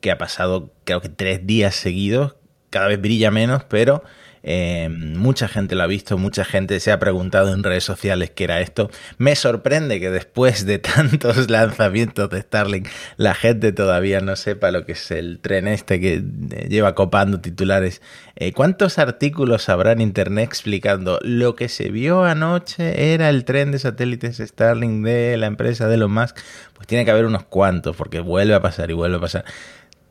que 0.00 0.10
ha 0.10 0.18
pasado 0.18 0.72
creo 0.84 1.00
que 1.00 1.08
tres 1.08 1.46
días 1.46 1.74
seguidos. 1.76 2.36
Cada 2.70 2.88
vez 2.88 3.00
brilla 3.00 3.30
menos, 3.30 3.64
pero 3.64 4.02
eh, 4.42 4.88
mucha 4.88 5.48
gente 5.48 5.74
lo 5.74 5.82
ha 5.82 5.86
visto, 5.86 6.18
mucha 6.18 6.44
gente 6.44 6.80
se 6.80 6.90
ha 6.90 6.98
preguntado 6.98 7.52
en 7.52 7.62
redes 7.62 7.84
sociales 7.84 8.30
qué 8.30 8.44
era 8.44 8.60
esto. 8.60 8.90
Me 9.18 9.36
sorprende 9.36 10.00
que 10.00 10.10
después 10.10 10.66
de 10.66 10.78
tantos 10.78 11.50
lanzamientos 11.50 12.28
de 12.30 12.40
Starlink 12.40 12.88
la 13.16 13.34
gente 13.34 13.72
todavía 13.72 14.20
no 14.20 14.36
sepa 14.36 14.70
lo 14.70 14.84
que 14.84 14.92
es 14.92 15.10
el 15.10 15.38
tren 15.40 15.68
este 15.68 16.00
que 16.00 16.14
eh, 16.14 16.68
lleva 16.68 16.94
copando 16.94 17.40
titulares. 17.40 18.02
Eh, 18.36 18.52
¿Cuántos 18.52 18.98
artículos 18.98 19.68
habrá 19.68 19.92
en 19.92 20.00
internet 20.00 20.44
explicando 20.44 21.18
lo 21.22 21.54
que 21.54 21.68
se 21.68 21.90
vio 21.90 22.24
anoche 22.24 23.14
era 23.14 23.28
el 23.28 23.44
tren 23.44 23.70
de 23.72 23.78
satélites 23.78 24.38
Starlink 24.38 25.04
de 25.04 25.36
la 25.36 25.46
empresa 25.46 25.86
de 25.86 25.94
Elon 25.94 26.12
Musk? 26.12 26.38
Pues 26.74 26.86
tiene 26.88 27.04
que 27.04 27.10
haber 27.12 27.26
unos 27.26 27.44
cuantos 27.44 27.94
porque 27.94 28.20
vuelve 28.20 28.54
a 28.54 28.60
pasar 28.60 28.90
y 28.90 28.94
vuelve 28.94 29.18
a 29.18 29.20
pasar 29.20 29.44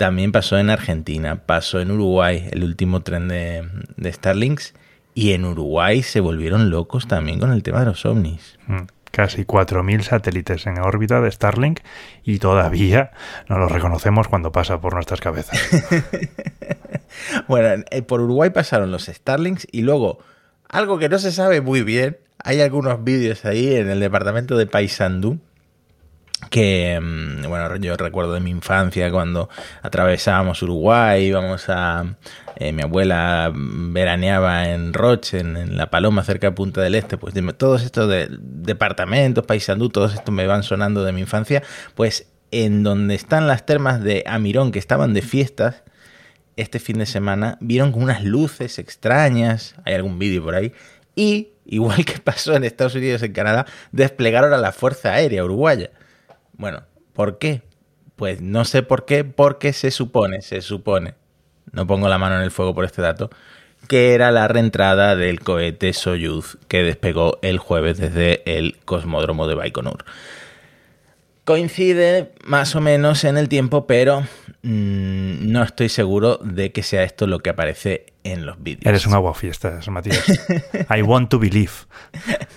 también 0.02 0.32
pasó 0.32 0.58
en 0.58 0.72
Argentina, 0.72 1.44
pasó 1.46 1.80
en 1.80 1.92
Uruguay, 1.92 2.50
el 2.50 2.64
último 2.64 3.04
tren 3.04 3.28
de, 3.28 3.70
de 3.98 4.12
Starlinks, 4.12 4.74
y 5.14 5.34
en 5.34 5.46
Uruguay 5.46 6.02
se 6.02 6.22
volvieron 6.22 6.72
locos 6.72 7.08
también 7.08 7.40
con 7.40 7.52
el 7.52 7.62
tema 7.62 7.82
de 7.82 7.86
los 7.86 8.04
ovnis. 8.04 8.58
Mm, 8.66 8.88
Casi 9.12 9.44
4.000 9.46 10.02
satélites 10.02 10.66
en 10.66 10.80
órbita 10.80 11.22
de 11.22 11.30
Starlink 11.30 11.82
y 12.24 12.40
todavía 12.40 13.12
no 13.48 13.60
los 13.60 13.72
reconocemos 13.72 14.28
cuando 14.28 14.52
pasa 14.52 14.82
por 14.82 14.96
nuestras 14.96 15.22
cabezas. 15.22 15.60
Bueno, 17.48 17.84
eh, 17.92 18.02
por 18.02 18.22
Uruguay 18.22 18.52
pasaron 18.52 18.90
los 18.90 19.06
Starlinks 19.06 19.68
y 19.70 19.82
luego, 19.82 20.20
algo 20.70 20.98
que 20.98 21.10
no 21.10 21.20
se 21.20 21.34
sabe 21.34 21.60
muy 21.60 21.84
bien, 21.84 22.18
hay 22.42 22.62
algunos 22.62 23.04
vídeos 23.04 23.44
ahí 23.44 23.76
en 23.76 23.90
el 23.90 24.00
departamento 24.00 24.58
de 24.58 24.66
Paysandú 24.66 25.40
que, 26.50 27.00
mm, 27.02 27.48
bueno, 27.48 27.76
yo 27.78 27.96
recuerdo 27.96 28.34
de 28.34 28.40
mi 28.40 28.50
infancia 28.50 29.12
cuando 29.12 29.50
atravesábamos 29.82 30.62
Uruguay, 30.64 31.26
íbamos 31.26 31.70
a... 31.70 32.16
eh, 32.58 32.74
mi 32.74 32.84
abuela 32.84 33.52
veraneaba 33.54 34.70
en 34.70 34.94
Roche, 34.94 35.40
en, 35.40 35.56
en 35.58 35.78
La 35.78 35.90
Paloma, 35.90 36.24
cerca 36.24 36.48
de 36.48 36.54
Punta 36.54 36.82
del 36.82 36.96
Este, 36.96 37.18
pues 37.18 37.34
todos 37.58 37.84
estos 37.84 38.10
de, 38.10 38.28
departamentos, 38.40 39.46
Paysandú, 39.46 39.90
todos 39.90 40.14
estos 40.14 40.34
me 40.34 40.46
van 40.48 40.64
sonando 40.64 41.04
de 41.04 41.12
mi 41.12 41.22
infancia, 41.22 41.64
pues 41.96 42.28
en 42.52 42.84
donde 42.84 43.16
están 43.16 43.48
las 43.48 43.66
termas 43.66 44.04
de 44.04 44.24
Amirón, 44.28 44.72
que 44.72 44.80
estaban 44.80 45.14
de 45.14 45.22
fiestas, 45.22 45.84
este 46.58 46.80
fin 46.80 46.98
de 46.98 47.06
semana 47.06 47.58
vieron 47.62 47.94
unas 47.96 48.24
luces 48.24 48.78
extrañas, 48.78 49.76
hay 49.86 49.94
algún 49.94 50.20
vídeo 50.20 50.44
por 50.44 50.56
ahí, 50.56 50.74
y, 51.16 51.50
igual 51.66 52.04
que 52.06 52.20
pasó 52.20 52.56
en 52.56 52.64
Estados 52.64 52.96
Unidos 52.96 53.24
en 53.24 53.32
Canadá, 53.32 53.66
desplegaron 53.92 54.54
a 54.54 54.58
la 54.58 54.72
Fuerza 54.72 55.14
Aérea 55.14 55.44
Uruguaya. 55.46 55.92
Bueno, 56.62 56.84
¿por 57.14 57.40
qué? 57.40 57.64
Pues 58.16 58.40
no 58.40 58.66
sé 58.66 58.84
por 58.84 59.06
qué, 59.06 59.24
porque 59.24 59.74
se 59.74 59.90
supone, 59.90 60.44
se 60.44 60.62
supone, 60.62 61.16
no 61.72 61.88
pongo 61.88 62.08
la 62.08 62.20
mano 62.20 62.36
en 62.36 62.44
el 62.44 62.52
fuego 62.52 62.76
por 62.76 62.86
este 62.86 63.02
dato, 63.02 63.32
que 63.88 64.14
era 64.14 64.30
la 64.30 64.48
reentrada 64.48 65.16
del 65.16 65.40
cohete 65.40 65.92
Soyuz 65.92 66.60
que 66.68 66.84
despegó 66.84 67.40
el 67.42 67.58
jueves 67.58 67.98
desde 67.98 68.44
el 68.46 68.78
cosmódromo 68.86 69.48
de 69.48 69.56
Baikonur. 69.56 70.06
Coincide 71.46 72.32
más 72.46 72.76
o 72.76 72.82
menos 72.82 73.24
en 73.24 73.38
el 73.38 73.50
tiempo, 73.50 73.88
pero 73.88 74.22
mm, 74.62 75.52
no 75.52 75.64
estoy 75.64 75.90
seguro 75.90 76.38
de 76.38 76.72
que 76.72 76.84
sea 76.84 77.04
esto 77.04 77.26
lo 77.26 77.40
que 77.40 77.50
aparece 77.50 78.06
en 78.24 78.46
los 78.46 78.62
vídeos. 78.62 78.86
Eres 78.86 79.08
un 79.08 79.14
aguafiestas, 79.14 79.88
Matías. 79.90 80.24
I 80.96 81.02
want 81.02 81.30
to 81.30 81.40
believe. 81.40 81.72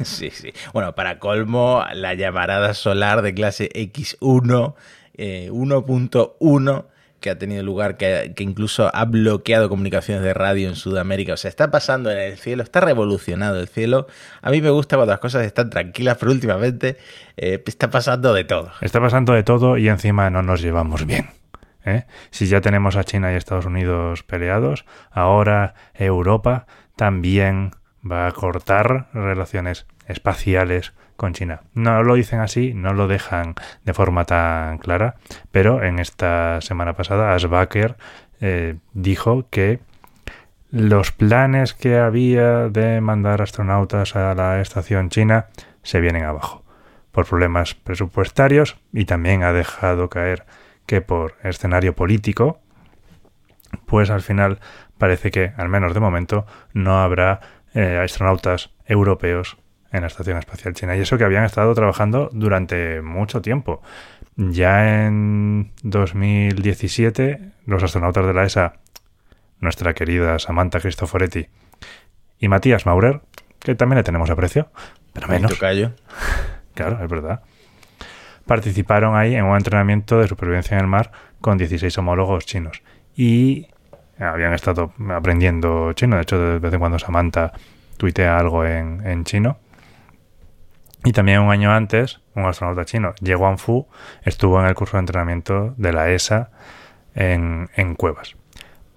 Sí, 0.02 0.30
sí. 0.30 0.52
Bueno, 0.72 0.94
para 0.94 1.18
colmo, 1.18 1.82
la 1.94 2.14
llamarada 2.14 2.74
solar 2.74 3.22
de 3.22 3.32
clase 3.32 3.70
X1, 3.74 4.74
eh, 5.16 5.48
1.1, 5.50 6.84
que 7.24 7.30
ha 7.30 7.38
tenido 7.38 7.62
lugar, 7.62 7.96
que, 7.96 8.34
incluso 8.36 8.94
ha 8.94 9.06
bloqueado 9.06 9.70
comunicaciones 9.70 10.22
de 10.22 10.34
radio 10.34 10.68
en 10.68 10.76
Sudamérica. 10.76 11.32
O 11.32 11.36
sea, 11.38 11.48
está 11.48 11.70
pasando 11.70 12.10
en 12.10 12.18
el 12.18 12.36
cielo, 12.36 12.62
está 12.62 12.82
revolucionado 12.82 13.58
el 13.58 13.66
cielo. 13.66 14.08
A 14.42 14.50
mí 14.50 14.60
me 14.60 14.68
gusta 14.68 14.96
cuando 14.96 15.12
las 15.12 15.20
cosas 15.20 15.46
están 15.46 15.70
tranquilas, 15.70 16.18
pero 16.20 16.32
últimamente 16.32 16.98
eh, 17.38 17.62
está 17.64 17.90
pasando 17.90 18.34
de 18.34 18.44
todo. 18.44 18.72
Está 18.82 19.00
pasando 19.00 19.32
de 19.32 19.42
todo 19.42 19.78
y 19.78 19.88
encima 19.88 20.28
no 20.28 20.42
nos 20.42 20.60
llevamos 20.60 21.06
bien. 21.06 21.30
¿eh? 21.86 22.04
Si 22.30 22.46
ya 22.46 22.60
tenemos 22.60 22.94
a 22.96 23.04
China 23.04 23.32
y 23.32 23.36
Estados 23.36 23.64
Unidos 23.64 24.22
peleados, 24.22 24.84
ahora 25.10 25.74
Europa 25.94 26.66
también 26.94 27.70
va 28.04 28.26
a 28.26 28.32
cortar 28.32 29.08
relaciones 29.14 29.86
espaciales 30.06 30.92
con 31.16 31.32
China. 31.32 31.62
No 31.74 32.02
lo 32.02 32.14
dicen 32.14 32.40
así, 32.40 32.74
no 32.74 32.92
lo 32.92 33.08
dejan 33.08 33.54
de 33.84 33.94
forma 33.94 34.24
tan 34.24 34.78
clara, 34.78 35.16
pero 35.50 35.82
en 35.82 35.98
esta 35.98 36.60
semana 36.60 36.94
pasada 36.94 37.34
Ash 37.34 37.46
Baker 37.46 37.96
eh, 38.40 38.76
dijo 38.92 39.46
que 39.50 39.80
los 40.70 41.12
planes 41.12 41.72
que 41.72 41.98
había 41.98 42.68
de 42.68 43.00
mandar 43.00 43.42
astronautas 43.42 44.16
a 44.16 44.34
la 44.34 44.60
estación 44.60 45.08
china 45.08 45.46
se 45.82 46.00
vienen 46.00 46.24
abajo 46.24 46.64
por 47.12 47.26
problemas 47.26 47.74
presupuestarios 47.74 48.76
y 48.92 49.04
también 49.04 49.44
ha 49.44 49.52
dejado 49.52 50.10
caer 50.10 50.44
que 50.84 51.00
por 51.00 51.36
escenario 51.44 51.94
político, 51.94 52.58
pues 53.86 54.10
al 54.10 54.20
final 54.20 54.58
parece 54.98 55.30
que, 55.30 55.52
al 55.56 55.68
menos 55.68 55.94
de 55.94 56.00
momento, 56.00 56.44
no 56.72 57.00
habrá 57.00 57.40
eh, 57.72 58.00
astronautas 58.02 58.70
europeos 58.86 59.56
en 59.94 60.00
la 60.00 60.08
Estación 60.08 60.38
Espacial 60.38 60.74
China. 60.74 60.96
Y 60.96 61.00
eso 61.00 61.16
que 61.16 61.24
habían 61.24 61.44
estado 61.44 61.72
trabajando 61.72 62.28
durante 62.32 63.00
mucho 63.00 63.40
tiempo. 63.40 63.80
Ya 64.36 65.06
en 65.06 65.70
2017, 65.84 67.52
los 67.66 67.82
astronautas 67.82 68.26
de 68.26 68.34
la 68.34 68.42
ESA, 68.42 68.74
nuestra 69.60 69.94
querida 69.94 70.40
Samantha 70.40 70.80
Cristoforetti 70.80 71.46
y 72.40 72.48
Matías 72.48 72.86
Maurer, 72.86 73.20
que 73.60 73.76
también 73.76 73.98
le 73.98 74.02
tenemos 74.02 74.28
aprecio, 74.30 74.68
pero 75.12 75.28
menos. 75.28 75.52
tocayo. 75.52 75.92
Claro, 76.74 77.04
es 77.04 77.08
verdad. 77.08 77.42
Participaron 78.46 79.16
ahí 79.16 79.36
en 79.36 79.44
un 79.44 79.56
entrenamiento 79.56 80.18
de 80.18 80.26
supervivencia 80.26 80.76
en 80.76 80.80
el 80.80 80.88
mar 80.88 81.12
con 81.40 81.56
16 81.56 81.96
homólogos 81.98 82.46
chinos. 82.46 82.82
Y 83.14 83.68
habían 84.18 84.54
estado 84.54 84.92
aprendiendo 85.10 85.92
chino. 85.92 86.16
De 86.16 86.22
hecho, 86.22 86.36
de 86.36 86.58
vez 86.58 86.74
en 86.74 86.80
cuando 86.80 86.98
Samantha 86.98 87.52
tuitea 87.96 88.36
algo 88.36 88.64
en, 88.64 89.06
en 89.06 89.22
chino. 89.22 89.58
Y 91.04 91.12
también 91.12 91.40
un 91.40 91.50
año 91.50 91.70
antes, 91.70 92.20
un 92.34 92.46
astronauta 92.46 92.86
chino, 92.86 93.14
Ye 93.20 93.34
Guangfu, 93.34 93.86
estuvo 94.22 94.58
en 94.60 94.66
el 94.66 94.74
curso 94.74 94.96
de 94.96 95.00
entrenamiento 95.00 95.74
de 95.76 95.92
la 95.92 96.10
ESA 96.10 96.50
en, 97.14 97.68
en 97.76 97.94
Cuevas. 97.94 98.36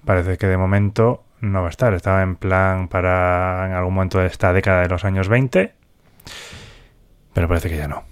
Parece 0.05 0.37
que 0.37 0.47
de 0.47 0.55
momento 0.55 1.25
no 1.41 1.61
va 1.61 1.67
a 1.67 1.69
estar. 1.69 1.93
Estaba 1.93 2.21
en 2.21 2.37
plan 2.37 2.87
para 2.87 3.65
en 3.67 3.73
algún 3.73 3.93
momento 3.93 4.19
de 4.19 4.27
esta 4.27 4.53
década 4.53 4.83
de 4.83 4.89
los 4.89 5.03
años 5.03 5.27
20, 5.27 5.73
pero 7.33 7.47
parece 7.49 7.69
que 7.69 7.75
ya 7.77 7.89
no. 7.89 8.03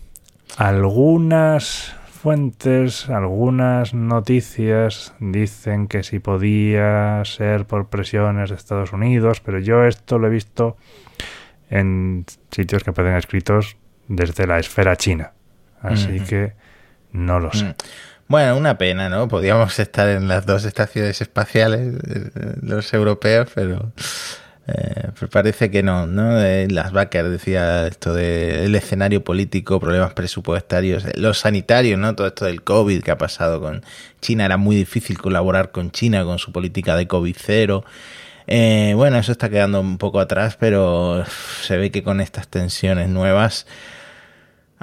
Algunas 0.58 1.96
fuentes, 2.08 3.10
algunas 3.10 3.94
noticias 3.94 5.14
dicen 5.20 5.88
que 5.88 6.04
si 6.04 6.20
podía 6.20 7.24
ser 7.24 7.66
por 7.66 7.88
presiones 7.88 8.50
de 8.50 8.56
Estados 8.58 8.92
Unidos, 8.92 9.40
pero 9.40 9.60
yo 9.60 9.86
esto 9.86 10.20
lo 10.20 10.28
he 10.28 10.32
visto 10.32 10.76
en 11.70 12.26
sitios 12.52 12.84
que 12.84 12.92
pueden 12.92 13.16
escritos 13.16 13.78
desde 14.08 14.48
la 14.48 14.60
esfera 14.60 14.96
china. 14.96 15.32
Así 15.82 16.20
que 16.22 16.54
no 17.12 17.40
lo 17.40 17.52
sé. 17.52 17.66
Mm. 17.66 17.76
Bueno, 18.28 18.58
una 18.58 18.78
pena, 18.78 19.08
¿no? 19.08 19.28
Podíamos 19.28 19.78
estar 19.78 20.10
en 20.10 20.28
las 20.28 20.46
dos 20.46 20.66
estaciones 20.66 21.22
espaciales, 21.22 21.94
eh, 22.08 22.56
los 22.64 22.92
europeos, 22.92 23.50
pero, 23.54 23.92
eh, 24.68 25.10
parece 25.32 25.70
que 25.70 25.84
no, 25.84 26.08
¿no? 26.08 26.42
Eh, 26.42 26.68
Las 26.68 26.92
Baker 26.92 27.30
decía 27.30 27.86
esto 27.86 28.16
del 28.16 28.74
escenario 28.74 29.24
político, 29.24 29.80
problemas 29.80 30.14
presupuestarios, 30.14 31.06
eh, 31.06 31.12
los 31.18 31.38
sanitarios, 31.38 32.00
¿no? 32.00 32.16
Todo 32.16 32.26
esto 32.26 32.46
del 32.46 32.64
COVID 32.64 33.04
que 33.04 33.12
ha 33.12 33.18
pasado 33.20 33.62
con 33.62 33.84
China, 34.22 34.46
era 34.46 34.58
muy 34.58 34.76
difícil 34.76 35.20
colaborar 35.20 35.72
con 35.72 35.92
China 35.92 36.24
con 36.24 36.40
su 36.40 36.52
política 36.52 36.96
de 36.96 37.08
COVID 37.08 37.36
cero. 37.40 37.86
Eh, 38.48 38.94
bueno, 38.96 39.18
eso 39.20 39.32
está 39.32 39.50
quedando 39.50 39.80
un 39.82 40.00
poco 40.00 40.20
atrás, 40.20 40.58
pero 40.60 41.24
se 41.62 41.78
ve 41.78 41.92
que 41.92 42.02
con 42.04 42.22
estas 42.22 42.48
tensiones 42.48 43.08
nuevas 43.10 43.68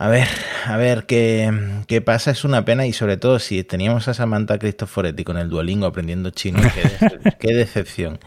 a 0.05 0.09
ver, 0.09 0.27
a 0.67 0.77
ver 0.77 1.07
qué, 1.07 1.53
qué 1.87 2.01
pasa. 2.01 2.33
Es 2.33 2.45
una 2.45 2.65
pena 2.65 2.87
y 2.87 2.93
sobre 2.93 3.17
todo 3.17 3.39
si 3.39 3.63
teníamos 3.63 4.09
a 4.09 4.15
Samantha 4.15 4.59
Cristoforetti 4.59 5.23
con 5.23 5.37
el 5.39 5.49
Duolingo 5.49 5.87
aprendiendo 5.87 6.31
chino, 6.31 6.61
qué, 6.75 6.83
dece- 6.83 7.37
qué 7.39 7.55
decepción. 7.55 8.19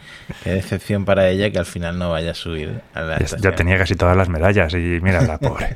Qué 0.44 0.52
decepción 0.52 1.04
para 1.04 1.28
ella 1.30 1.52
que 1.52 1.60
al 1.60 1.66
final 1.66 2.00
no 2.00 2.12
vaya 2.12 2.32
a 2.32 2.34
subir 2.34 2.82
a 2.94 3.02
la 3.02 3.20
Ya, 3.20 3.38
ya 3.38 3.52
tenía 3.56 3.78
casi 3.78 3.96
todas 3.96 4.16
las 4.16 4.30
medallas 4.30 4.74
y 4.74 4.78
mira 5.02 5.22
la 5.22 5.38
pobre. 5.38 5.76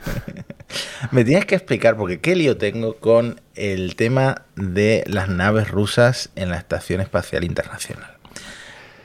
Me 1.12 1.26
tienes 1.26 1.46
que 1.46 1.56
explicar 1.56 1.98
porque 1.98 2.20
qué 2.22 2.36
lío 2.36 2.56
tengo 2.58 2.96
con 2.96 3.42
el 3.56 3.96
tema 3.96 4.44
de 4.56 5.04
las 5.08 5.28
naves 5.28 5.70
rusas 5.70 6.30
en 6.36 6.50
la 6.50 6.58
Estación 6.58 7.02
Espacial 7.02 7.44
Internacional. 7.44 8.12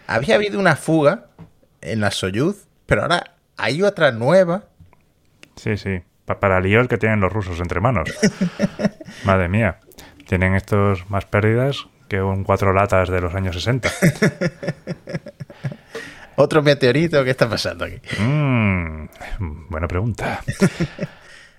Había 0.06 0.34
habido 0.36 0.60
una 0.60 0.76
fuga 0.76 1.26
en 1.80 2.00
la 2.00 2.10
Soyuz, 2.10 2.66
pero 2.86 3.02
ahora 3.02 3.34
hay 3.56 3.82
otra 3.82 4.12
nueva. 4.12 4.64
Sí, 5.56 5.76
sí. 5.76 6.02
Pa- 6.24 6.40
para 6.40 6.60
líos 6.60 6.88
que 6.88 6.98
tienen 6.98 7.20
los 7.20 7.32
rusos 7.32 7.60
entre 7.60 7.80
manos. 7.80 8.08
Madre 9.24 9.48
mía. 9.48 9.78
Tienen 10.26 10.54
estos 10.54 11.08
más 11.10 11.26
pérdidas 11.26 11.86
que 12.08 12.22
un 12.22 12.44
cuatro 12.44 12.72
latas 12.72 13.08
de 13.08 13.20
los 13.20 13.34
años 13.34 13.54
60. 13.56 13.90
Otro 16.36 16.62
meteorito, 16.62 17.22
¿qué 17.22 17.30
está 17.30 17.48
pasando 17.48 17.84
aquí? 17.84 18.00
Mm, 18.20 19.06
buena 19.68 19.86
pregunta. 19.86 20.40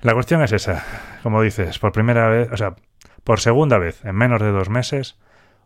La 0.01 0.13
cuestión 0.13 0.41
es 0.43 0.51
esa. 0.51 0.83
Como 1.23 1.41
dices, 1.41 1.79
por 1.79 1.93
primera 1.93 2.27
vez, 2.27 2.51
o 2.51 2.57
sea, 2.57 2.75
por 3.23 3.39
segunda 3.39 3.77
vez 3.77 4.03
en 4.03 4.15
menos 4.15 4.41
de 4.41 4.51
dos 4.51 4.69
meses, 4.69 5.17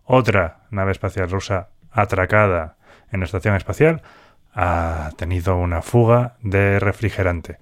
otra 0.04 0.60
nave 0.70 0.92
espacial 0.92 1.30
rusa 1.30 1.70
atracada 1.92 2.76
en 3.12 3.22
la 3.22 3.26
estación 3.26 3.56
espacial 3.56 4.04
ha 4.54 5.10
tenido 5.18 5.58
una 5.58 5.82
fuga 5.82 6.36
de 6.42 6.80
refrigerante. 6.80 7.58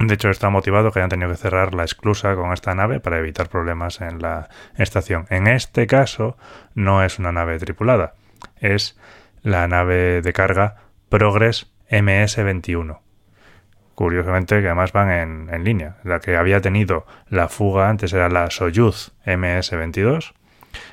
De 0.00 0.14
hecho, 0.14 0.30
está 0.30 0.48
motivado 0.48 0.90
que 0.90 0.98
hayan 0.98 1.10
tenido 1.10 1.28
que 1.28 1.36
cerrar 1.36 1.74
la 1.74 1.84
esclusa 1.84 2.34
con 2.34 2.54
esta 2.54 2.74
nave 2.74 3.00
para 3.00 3.18
evitar 3.18 3.50
problemas 3.50 4.00
en 4.00 4.22
la 4.22 4.48
estación. 4.78 5.26
En 5.28 5.46
este 5.46 5.86
caso, 5.86 6.38
no 6.74 7.04
es 7.04 7.18
una 7.18 7.32
nave 7.32 7.58
tripulada, 7.58 8.14
es 8.56 8.98
la 9.42 9.68
nave 9.68 10.22
de 10.22 10.32
carga 10.32 10.76
Progress 11.10 11.70
MS-21. 11.90 13.00
Curiosamente, 13.94 14.62
que 14.62 14.68
además 14.68 14.92
van 14.92 15.10
en, 15.50 15.64
línea. 15.64 15.98
La 16.02 16.20
que 16.20 16.34
había 16.36 16.62
tenido 16.62 17.04
la 17.28 17.48
fuga 17.48 17.90
antes 17.90 18.14
era 18.14 18.30
la 18.30 18.50
Soyuz 18.50 19.12
MS-22 19.26 20.32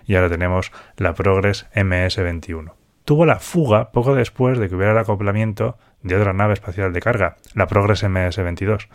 y 0.06 0.16
ahora 0.16 0.28
tenemos 0.28 0.74
la 0.98 1.14
Progress 1.14 1.66
MS-21. 1.74 2.74
Tuvo 3.06 3.26
la 3.26 3.40
fuga 3.40 3.94
poco 3.94 4.16
después 4.16 4.60
de 4.60 4.68
que 4.68 4.76
hubiera 4.76 4.92
el 4.92 4.98
acoplamiento 4.98 5.78
de 6.04 6.16
otra 6.16 6.34
nave 6.34 6.54
espacial 6.54 6.94
de 6.94 7.00
carga, 7.00 7.38
la 7.54 7.68
Progress 7.68 8.04
MS-22. 8.04 8.88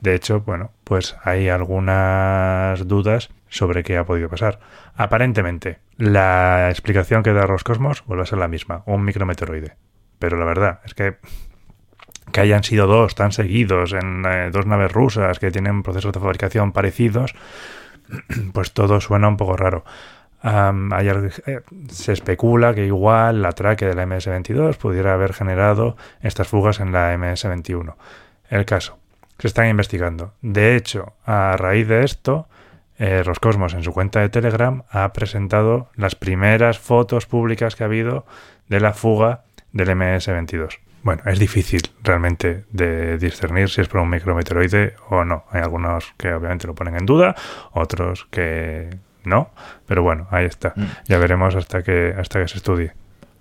De 0.00 0.14
hecho, 0.14 0.40
bueno, 0.40 0.72
pues 0.84 1.16
hay 1.22 1.48
algunas 1.48 2.86
dudas 2.86 3.30
sobre 3.48 3.82
qué 3.82 3.96
ha 3.96 4.04
podido 4.04 4.28
pasar. 4.28 4.60
Aparentemente, 4.94 5.78
la 5.96 6.70
explicación 6.70 7.22
que 7.22 7.32
da 7.32 7.46
Roscosmos 7.46 8.04
vuelve 8.06 8.24
a 8.24 8.26
ser 8.26 8.38
la 8.38 8.48
misma, 8.48 8.82
un 8.86 9.04
micrometeoroide. 9.04 9.76
Pero 10.18 10.38
la 10.38 10.44
verdad 10.44 10.80
es 10.84 10.94
que 10.94 11.18
que 12.32 12.40
hayan 12.40 12.64
sido 12.64 12.86
dos 12.86 13.14
tan 13.14 13.32
seguidos 13.32 13.92
en 13.92 14.24
eh, 14.26 14.50
dos 14.50 14.66
naves 14.66 14.90
rusas 14.90 15.38
que 15.38 15.50
tienen 15.50 15.82
procesos 15.82 16.12
de 16.12 16.20
fabricación 16.20 16.72
parecidos, 16.72 17.34
pues 18.52 18.72
todo 18.72 19.00
suena 19.00 19.28
un 19.28 19.36
poco 19.36 19.56
raro. 19.56 19.84
Eh, 20.44 21.60
se 21.88 22.12
especula 22.12 22.74
que 22.74 22.84
igual 22.84 23.40
la 23.40 23.52
traque 23.52 23.86
de 23.86 23.94
la 23.94 24.04
MS-22 24.04 24.76
pudiera 24.76 25.14
haber 25.14 25.32
generado 25.32 25.96
estas 26.20 26.48
fugas 26.48 26.80
en 26.80 26.92
la 26.92 27.16
MS-21. 27.16 27.94
El 28.50 28.66
caso, 28.66 28.98
se 29.38 29.48
están 29.48 29.68
investigando. 29.68 30.34
De 30.42 30.76
hecho, 30.76 31.14
a 31.24 31.56
raíz 31.56 31.88
de 31.88 32.04
esto, 32.04 32.46
eh, 32.98 33.22
Roscosmos 33.22 33.72
en 33.72 33.82
su 33.82 33.92
cuenta 33.92 34.20
de 34.20 34.28
Telegram 34.28 34.84
ha 34.90 35.12
presentado 35.14 35.88
las 35.96 36.14
primeras 36.14 36.78
fotos 36.78 37.24
públicas 37.26 37.74
que 37.74 37.84
ha 37.84 37.86
habido 37.86 38.26
de 38.68 38.80
la 38.80 38.92
fuga 38.92 39.44
del 39.72 39.88
MS-22. 39.88 40.78
Bueno, 41.02 41.22
es 41.26 41.38
difícil 41.38 41.82
realmente 42.02 42.64
de 42.70 43.18
discernir 43.18 43.68
si 43.68 43.80
es 43.80 43.88
por 43.88 44.00
un 44.00 44.10
micrometeoroide 44.10 44.94
o 45.08 45.24
no. 45.24 45.44
Hay 45.50 45.62
algunos 45.62 46.14
que 46.16 46.32
obviamente 46.32 46.66
lo 46.66 46.74
ponen 46.74 46.96
en 46.96 47.06
duda, 47.06 47.34
otros 47.72 48.26
que 48.30 48.90
no, 49.24 49.50
pero 49.86 50.02
bueno, 50.02 50.26
ahí 50.30 50.46
está. 50.46 50.72
Mm. 50.76 50.84
Ya 51.08 51.18
veremos 51.18 51.54
hasta 51.54 51.82
que 51.82 52.14
hasta 52.16 52.40
que 52.40 52.48
se 52.48 52.58
estudie. 52.58 52.92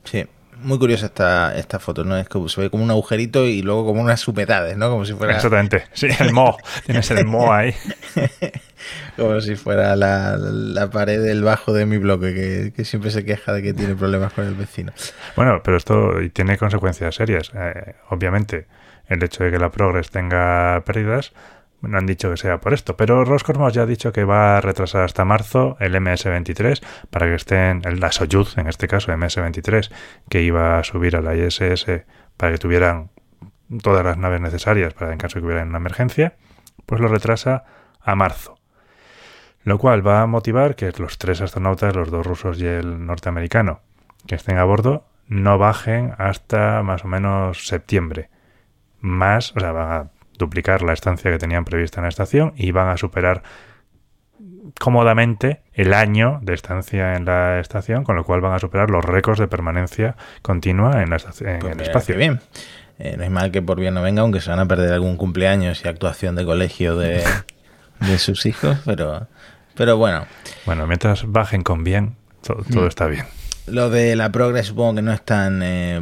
Sí, 0.04 0.26
muy 0.64 0.80
curiosa 0.80 1.08
esta, 1.08 1.56
esta 1.56 1.80
foto, 1.80 2.04
¿no? 2.04 2.18
Es 2.18 2.28
que 2.28 2.40
se 2.48 2.62
ve 2.62 2.70
como 2.70 2.84
un 2.84 2.92
agujerito 2.92 3.46
y 3.46 3.62
luego 3.62 3.86
como 3.86 4.02
unas 4.02 4.28
humedades, 4.28 4.78
¿no? 4.78 4.90
Como 4.90 5.06
si 5.06 5.14
fuera... 5.14 5.36
Exactamente, 5.36 5.84
sí, 5.94 6.08
el 6.20 6.32
mo, 6.32 6.58
tienes 6.86 7.10
el 7.12 7.26
mo 7.26 7.54
ahí. 7.54 7.74
como 9.18 9.40
si 9.42 9.56
fuera 9.56 9.96
la, 9.96 10.38
la, 10.38 10.90
pared 10.90 11.22
del 11.22 11.44
bajo 11.44 11.74
de 11.74 11.86
mi 11.86 11.98
bloque, 11.98 12.34
que, 12.34 12.74
que, 12.76 12.86
siempre 12.86 13.12
se 13.12 13.26
queja 13.26 13.54
de 13.54 13.62
que 13.62 13.74
tiene 13.74 13.96
problemas 13.96 14.34
con 14.34 14.46
el 14.46 14.56
vecino. 14.56 14.94
Bueno, 15.36 15.62
pero 15.64 15.78
esto 15.78 16.14
tiene 16.32 16.58
consecuencias 16.58 17.16
serias. 17.16 17.52
Eh, 17.56 17.96
obviamente, 18.10 18.68
el 19.08 19.24
hecho 19.24 19.44
de 19.44 19.52
que 19.52 19.60
la 19.60 19.70
Progress 19.70 20.10
tenga 20.10 20.82
pérdidas 20.86 21.34
no 21.84 21.98
han 21.98 22.06
dicho 22.06 22.30
que 22.30 22.38
sea 22.38 22.60
por 22.60 22.74
esto, 22.74 22.96
pero 22.96 23.26
Roscosmos 23.26 23.74
ya 23.74 23.84
ha 23.84 23.86
dicho 23.86 24.14
que 24.14 24.24
va 24.24 24.58
a 24.58 24.62
retrasar 24.62 25.04
hasta 25.04 25.26
marzo 25.26 25.78
el 25.80 25.94
MS-23 25.96 26.82
para 27.10 27.28
que 27.28 27.36
estén, 27.36 27.82
la 28.00 28.12
Soyuz, 28.12 28.58
en 28.58 28.68
este 28.68 28.88
caso 28.88 29.12
MS-23, 29.12 29.92
que 30.30 30.42
iba 30.42 30.80
a 30.80 30.84
subir 30.84 31.16
a 31.16 31.22
la 31.22 31.36
ISS 31.36 31.86
para 32.38 32.54
que 32.54 32.58
tuvieran 32.58 33.12
todas 33.82 34.06
las 34.06 34.18
naves 34.18 34.42
necesarias 34.42 34.94
para 34.94 35.12
en 35.12 35.18
caso 35.18 35.36
de 35.36 35.42
que 35.42 35.46
hubiera 35.48 35.64
una 35.64 35.78
emergencia, 35.78 36.36
pues 36.86 37.02
lo 37.02 37.08
retrasa 37.08 37.66
a 38.00 38.16
marzo. 38.16 38.58
Lo 39.64 39.78
cual 39.78 40.06
va 40.06 40.22
a 40.22 40.28
motivar 40.28 40.76
que 40.76 40.92
los 40.98 41.18
tres 41.18 41.42
astronautas, 41.42 41.96
los 41.96 42.12
dos 42.12 42.26
rusos 42.26 42.60
y 42.60 42.66
el 42.66 43.06
norteamericano, 43.06 43.82
que 44.28 44.36
estén 44.36 44.58
a 44.58 44.64
bordo, 44.64 45.06
no 45.28 45.58
bajen 45.58 46.14
hasta 46.18 46.84
más 46.84 47.06
o 47.06 47.08
menos 47.08 47.68
septiembre. 47.68 48.30
Más, 49.00 49.54
o 49.56 49.60
sea, 49.60 49.72
van 49.72 49.92
a 49.92 50.12
duplicar 50.38 50.82
la 50.82 50.94
estancia 50.94 51.32
que 51.32 51.38
tenían 51.38 51.66
prevista 51.66 52.00
en 52.00 52.04
la 52.04 52.10
estación 52.10 52.54
y 52.56 52.72
van 52.72 52.90
a 52.90 52.98
superar 52.98 53.44
cómodamente 54.80 55.62
el 55.74 55.94
año 55.94 56.40
de 56.42 56.54
estancia 56.54 57.16
en 57.16 57.26
la 57.26 57.60
estación, 57.60 58.04
con 58.04 58.16
lo 58.16 58.24
cual 58.24 58.42
van 58.42 58.54
a 58.54 58.60
superar 58.60 58.90
los 58.90 59.04
récords 59.04 59.40
de 59.40 59.48
permanencia 59.48 60.16
continua 60.42 61.02
en, 61.02 61.10
la 61.10 61.18
estación, 61.18 61.60
pues 61.60 61.74
el 61.74 61.82
espacio. 61.82 62.18
Bien. 62.18 62.40
Eh, 63.00 63.16
no 63.18 63.24
es 63.24 63.32
mal 63.32 63.52
que 63.52 63.62
por 63.62 63.80
bien 63.80 63.96
no 63.96 64.02
venga, 64.02 64.22
aunque 64.22 64.40
se 64.40 64.50
van 64.50 64.60
a 64.60 64.68
perder 64.68 64.94
algún 64.94 65.18
cumpleaños 65.18 65.84
y 65.84 65.88
actuación 65.88 66.36
de 66.36 66.46
colegio 66.46 66.96
de, 66.96 67.24
de 68.00 68.18
sus 68.20 68.46
hijos, 68.46 68.78
pero, 68.86 69.28
pero 69.76 69.98
bueno. 69.98 70.26
Bueno, 70.66 70.88
mientras 70.88 71.30
bajen 71.30 71.64
con 71.64 71.84
bien, 71.84 72.16
todo, 72.46 72.64
todo 72.72 72.86
mm. 72.86 72.88
está 72.88 73.08
bien. 73.08 73.26
Lo 73.66 73.90
de 73.90 74.16
la 74.16 74.32
Progress 74.32 74.68
supongo 74.68 74.96
que 74.96 75.02
no 75.02 75.14
es 75.14 75.24
tan 75.24 75.62
eh, 75.64 76.02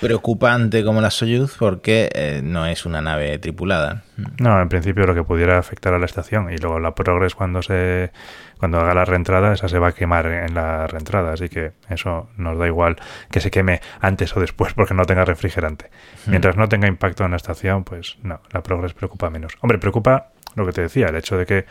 preocupante 0.00 0.84
como 0.84 1.00
la 1.00 1.10
Soyuz 1.10 1.56
porque 1.58 2.10
eh, 2.14 2.40
no 2.42 2.66
es 2.66 2.86
una 2.86 3.00
nave 3.00 3.38
tripulada. 3.38 4.04
No, 4.38 4.60
en 4.60 4.68
principio 4.68 5.06
lo 5.06 5.14
que 5.14 5.22
pudiera 5.22 5.58
afectar 5.58 5.94
a 5.94 5.98
la 5.98 6.06
estación 6.06 6.52
y 6.52 6.56
luego 6.58 6.80
la 6.80 6.94
Progress 6.94 7.34
cuando 7.34 7.62
se 7.62 8.12
cuando 8.58 8.80
haga 8.80 8.94
la 8.94 9.04
reentrada 9.04 9.52
esa 9.52 9.68
se 9.68 9.78
va 9.78 9.88
a 9.88 9.92
quemar 9.92 10.26
en 10.26 10.54
la 10.54 10.86
reentrada, 10.86 11.32
así 11.32 11.48
que 11.48 11.72
eso 11.90 12.30
nos 12.36 12.58
da 12.58 12.66
igual 12.66 12.96
que 13.30 13.40
se 13.40 13.50
queme 13.50 13.80
antes 14.00 14.36
o 14.36 14.40
después 14.40 14.72
porque 14.72 14.94
no 14.94 15.04
tenga 15.04 15.24
refrigerante. 15.24 15.90
Mientras 16.26 16.56
no 16.56 16.68
tenga 16.68 16.88
impacto 16.88 17.24
en 17.24 17.32
la 17.32 17.36
estación, 17.36 17.84
pues 17.84 18.16
no, 18.22 18.40
la 18.52 18.62
Progress 18.62 18.94
preocupa 18.94 19.30
menos. 19.30 19.52
Hombre, 19.60 19.78
preocupa 19.78 20.28
lo 20.54 20.64
que 20.64 20.72
te 20.72 20.82
decía, 20.82 21.06
el 21.06 21.16
hecho 21.16 21.36
de 21.36 21.46
que 21.46 21.66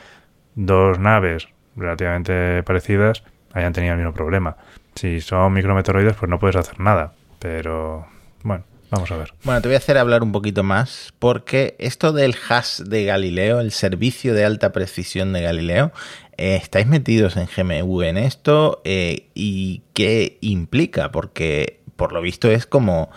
dos 0.56 1.00
naves 1.00 1.48
relativamente 1.76 2.64
parecidas 2.64 3.24
hayan 3.54 3.74
tenido 3.74 3.94
el 3.94 4.00
mismo 4.00 4.14
problema. 4.14 4.58
Si 4.96 5.22
son 5.22 5.54
micrometeoroides, 5.54 6.16
pues 6.16 6.30
no 6.30 6.40
puedes 6.40 6.56
hacer 6.56 6.80
nada. 6.80 7.14
Pero 7.40 8.08
bueno, 8.46 8.64
vamos 8.92 9.12
a 9.12 9.18
ver. 9.18 9.34
Bueno, 9.44 9.60
te 9.60 9.68
voy 9.68 9.74
a 9.74 9.80
hacer 9.80 9.98
hablar 9.98 10.22
un 10.22 10.32
poquito 10.32 10.62
más 10.62 11.16
porque 11.18 11.76
esto 11.80 12.14
del 12.14 12.36
hash 12.48 12.82
de 12.82 13.04
Galileo, 13.04 13.60
el 13.60 13.72
servicio 13.72 14.36
de 14.36 14.46
alta 14.46 14.72
precisión 14.72 15.34
de 15.34 15.42
Galileo, 15.42 15.92
eh, 16.38 16.56
¿estáis 16.56 16.86
metidos 16.86 17.38
en 17.38 17.48
GMU 17.48 18.04
en 18.04 18.18
esto? 18.18 18.84
Eh, 18.86 19.30
¿Y 19.34 19.82
qué 19.94 20.38
implica? 20.42 21.12
Porque 21.12 21.80
por 21.96 22.14
lo 22.14 22.22
visto 22.22 22.52
es 22.52 22.68
como 22.68 23.10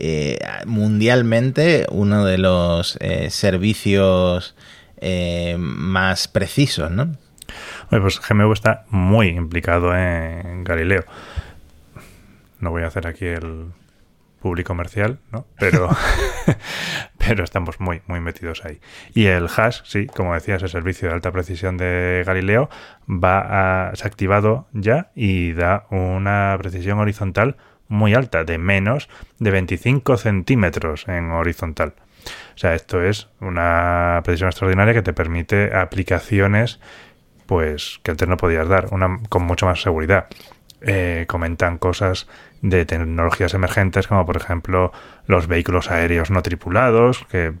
eh, 0.00 0.40
mundialmente 0.66 1.86
uno 1.92 2.24
de 2.24 2.38
los 2.38 2.98
servicios 3.28 4.56
más 5.58 6.26
precisos, 6.26 6.90
¿no? 6.90 7.12
pues 7.88 8.20
GMU 8.20 8.52
está 8.52 8.84
muy 8.88 9.28
implicado 9.28 9.96
en 9.96 10.64
Galileo. 10.64 11.04
No 12.58 12.70
voy 12.70 12.82
a 12.82 12.86
hacer 12.86 13.06
aquí 13.06 13.26
el, 13.26 13.66
público 14.42 14.68
comercial, 14.68 15.20
¿no? 15.30 15.46
Pero, 15.58 15.88
pero 17.18 17.44
estamos 17.44 17.80
muy, 17.80 18.02
muy 18.06 18.20
metidos 18.20 18.64
ahí. 18.64 18.80
Y 19.14 19.26
el 19.26 19.46
hash, 19.46 19.80
sí, 19.84 20.06
como 20.06 20.34
decías, 20.34 20.62
el 20.62 20.68
servicio 20.68 21.08
de 21.08 21.14
alta 21.14 21.32
precisión 21.32 21.76
de 21.76 22.22
Galileo, 22.26 22.68
va 23.08 23.88
a, 23.88 23.96
se 23.96 24.04
ha 24.04 24.06
activado 24.08 24.66
ya 24.72 25.10
y 25.14 25.52
da 25.52 25.86
una 25.90 26.56
precisión 26.58 26.98
horizontal 26.98 27.56
muy 27.88 28.14
alta, 28.14 28.44
de 28.44 28.58
menos 28.58 29.08
de 29.38 29.50
25 29.50 30.16
centímetros 30.16 31.06
en 31.08 31.30
horizontal. 31.30 31.94
O 32.54 32.58
sea, 32.58 32.74
esto 32.74 33.02
es 33.02 33.28
una 33.40 34.20
precisión 34.24 34.48
extraordinaria 34.48 34.94
que 34.94 35.02
te 35.02 35.12
permite 35.12 35.74
aplicaciones 35.76 36.80
pues 37.46 38.00
que 38.02 38.12
antes 38.12 38.28
no 38.28 38.36
podías 38.36 38.68
dar, 38.68 38.88
una 38.92 39.20
con 39.28 39.42
mucho 39.42 39.66
más 39.66 39.82
seguridad. 39.82 40.26
Eh, 40.80 41.26
comentan 41.28 41.78
cosas 41.78 42.26
de 42.62 42.86
tecnologías 42.86 43.54
emergentes 43.54 44.06
como 44.06 44.24
por 44.24 44.36
ejemplo 44.36 44.92
los 45.26 45.48
vehículos 45.48 45.90
aéreos 45.90 46.30
no 46.30 46.42
tripulados 46.42 47.26
que 47.30 47.52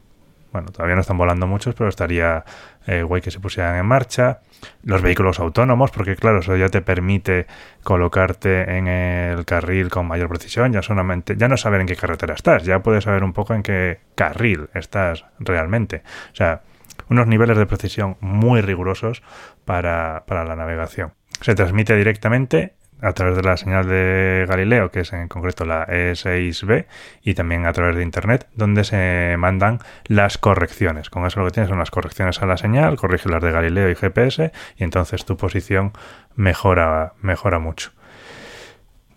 bueno 0.52 0.70
todavía 0.70 0.94
no 0.94 1.00
están 1.00 1.18
volando 1.18 1.46
muchos 1.46 1.74
pero 1.74 1.88
estaría 1.88 2.44
eh, 2.86 3.02
guay 3.02 3.20
que 3.20 3.30
se 3.30 3.38
pusieran 3.38 3.76
en 3.76 3.86
marcha. 3.86 4.40
Los 4.84 5.02
vehículos 5.02 5.40
autónomos 5.40 5.90
porque 5.90 6.14
claro 6.16 6.38
eso 6.38 6.56
ya 6.56 6.68
te 6.68 6.82
permite 6.82 7.46
colocarte 7.82 8.76
en 8.76 8.86
el 8.86 9.44
carril 9.44 9.90
con 9.90 10.06
mayor 10.06 10.28
precisión 10.28 10.72
ya 10.72 10.82
solamente 10.82 11.36
ya 11.36 11.48
no 11.48 11.56
saber 11.56 11.80
en 11.80 11.88
qué 11.88 11.96
carretera 11.96 12.34
estás 12.34 12.62
ya 12.62 12.80
puedes 12.80 13.04
saber 13.04 13.24
un 13.24 13.32
poco 13.32 13.54
en 13.54 13.62
qué 13.62 14.00
carril 14.14 14.68
estás 14.74 15.24
realmente. 15.40 16.02
O 16.32 16.36
sea 16.36 16.62
unos 17.08 17.26
niveles 17.26 17.58
de 17.58 17.66
precisión 17.66 18.16
muy 18.20 18.60
rigurosos 18.60 19.22
para, 19.64 20.24
para 20.26 20.44
la 20.44 20.54
navegación. 20.56 21.12
Se 21.40 21.54
transmite 21.54 21.96
directamente 21.96 22.74
a 23.02 23.12
través 23.12 23.36
de 23.36 23.42
la 23.42 23.56
señal 23.56 23.86
de 23.86 24.46
Galileo, 24.48 24.90
que 24.90 25.00
es 25.00 25.12
en 25.12 25.28
concreto 25.28 25.64
la 25.64 25.86
E6B, 25.86 26.86
y 27.22 27.34
también 27.34 27.66
a 27.66 27.72
través 27.72 27.96
de 27.96 28.02
Internet, 28.02 28.46
donde 28.54 28.84
se 28.84 29.34
mandan 29.38 29.80
las 30.06 30.38
correcciones. 30.38 31.10
Con 31.10 31.26
eso 31.26 31.40
lo 31.40 31.46
que 31.46 31.52
tienes 31.52 31.68
son 31.68 31.80
las 31.80 31.90
correcciones 31.90 32.40
a 32.40 32.46
la 32.46 32.56
señal, 32.56 32.96
corrige 32.96 33.28
las 33.28 33.42
de 33.42 33.50
Galileo 33.50 33.90
y 33.90 33.96
GPS, 33.96 34.52
y 34.76 34.84
entonces 34.84 35.24
tu 35.24 35.36
posición 35.36 35.92
mejora, 36.36 37.14
mejora 37.20 37.58
mucho. 37.58 37.90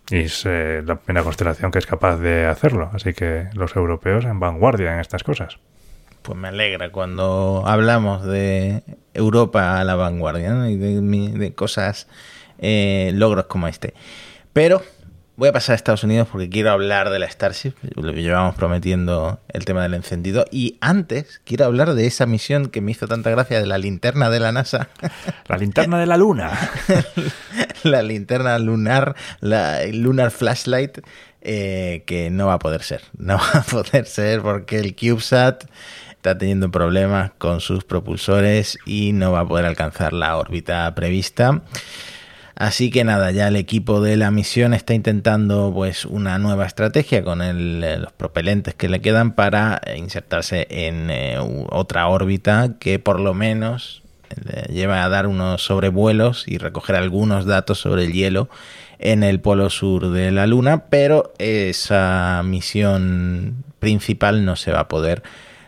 Y 0.09 0.21
es 0.21 0.45
eh, 0.45 0.83
la 0.85 0.95
primera 0.95 1.23
constelación 1.23 1.71
que 1.71 1.79
es 1.79 1.85
capaz 1.85 2.17
de 2.17 2.45
hacerlo, 2.45 2.89
así 2.93 3.13
que 3.13 3.49
los 3.53 3.75
europeos 3.75 4.25
en 4.25 4.39
vanguardia 4.39 4.93
en 4.93 4.99
estas 4.99 5.23
cosas. 5.23 5.59
pues 6.21 6.37
me 6.37 6.47
alegra 6.47 6.91
cuando 6.91 7.63
hablamos 7.65 8.23
de 8.23 8.83
Europa 9.13 9.79
a 9.79 9.83
la 9.83 9.95
vanguardia 9.95 10.51
¿no? 10.51 10.69
y 10.69 10.75
de, 10.75 11.01
de 11.01 11.53
cosas, 11.53 12.07
eh, 12.59 13.11
logros 13.13 13.45
como 13.45 13.67
este. 13.67 13.93
Pero 14.53 14.81
Voy 15.37 15.49
a 15.49 15.51
pasar 15.51 15.73
a 15.73 15.75
Estados 15.75 16.05
Unidos 16.05 16.29
porque 16.31 16.49
quiero 16.49 16.71
hablar 16.71 17.09
de 17.09 17.19
la 17.19 17.29
Starship. 17.29 17.73
Lo 17.95 18.13
llevamos 18.13 18.55
prometiendo 18.55 19.41
el 19.49 19.65
tema 19.65 19.83
del 19.83 19.93
encendido. 19.93 20.45
Y 20.49 20.77
antes 20.79 21.41
quiero 21.43 21.65
hablar 21.65 21.93
de 21.93 22.07
esa 22.07 22.25
misión 22.25 22.67
que 22.67 22.79
me 22.79 22.91
hizo 22.91 23.05
tanta 23.05 23.31
gracia 23.31 23.59
de 23.59 23.65
la 23.65 23.77
linterna 23.77 24.29
de 24.29 24.39
la 24.39 24.53
NASA. 24.53 24.87
La 25.47 25.57
linterna 25.57 25.99
de 25.99 26.05
la 26.05 26.15
luna. 26.17 26.57
la 27.83 28.01
linterna 28.01 28.57
lunar, 28.57 29.15
la 29.41 29.85
Lunar 29.91 30.31
Flashlight, 30.31 30.99
eh, 31.41 32.03
que 32.07 32.29
no 32.29 32.47
va 32.47 32.53
a 32.53 32.59
poder 32.59 32.81
ser. 32.81 33.01
No 33.17 33.37
va 33.37 33.59
a 33.59 33.63
poder 33.63 34.05
ser 34.05 34.41
porque 34.41 34.79
el 34.79 34.95
CubeSat 34.95 35.65
está 36.11 36.37
teniendo 36.37 36.71
problemas 36.71 37.31
con 37.37 37.59
sus 37.59 37.83
propulsores 37.83 38.77
y 38.85 39.11
no 39.11 39.33
va 39.33 39.41
a 39.41 39.47
poder 39.47 39.65
alcanzar 39.65 40.13
la 40.13 40.37
órbita 40.37 40.95
prevista. 40.95 41.61
Así 42.55 42.89
que 42.89 43.03
nada, 43.03 43.31
ya 43.31 43.49
el 43.49 43.57
equipo 43.57 43.99
de 43.99 44.15
la 44.15 44.31
misión 44.31 44.73
está 44.73 44.93
intentando 44.93 45.71
pues 45.73 46.05
una 46.05 46.39
nueva 46.39 46.65
estrategia 46.65 47.21
con 47.21 47.41
el, 47.41 47.81
los 48.01 48.13
propelentes 48.13 48.73
que 48.73 48.87
le 48.87 49.01
quedan 49.01 49.33
para 49.33 49.81
insertarse 49.97 50.65
en 50.69 51.09
eh, 51.11 51.37
otra 51.69 52.07
órbita 52.07 52.75
que 52.79 52.97
por 52.97 53.19
lo 53.19 53.33
menos 53.33 54.03
eh, 54.29 54.67
lleva 54.71 55.03
a 55.03 55.09
dar 55.09 55.27
unos 55.27 55.65
sobrevuelos 55.65 56.47
y 56.47 56.57
recoger 56.57 56.95
algunos 56.95 57.45
datos 57.45 57.79
sobre 57.79 58.05
el 58.05 58.13
hielo 58.13 58.47
en 58.99 59.23
el 59.23 59.41
polo 59.41 59.69
sur 59.69 60.11
de 60.11 60.31
la 60.31 60.47
Luna, 60.47 60.85
pero 60.89 61.33
esa 61.37 62.41
misión 62.45 63.65
principal 63.79 64.45
no 64.45 64.55
se 64.55 64.71
va 64.71 64.79
a 64.79 64.87
poder 64.87 65.23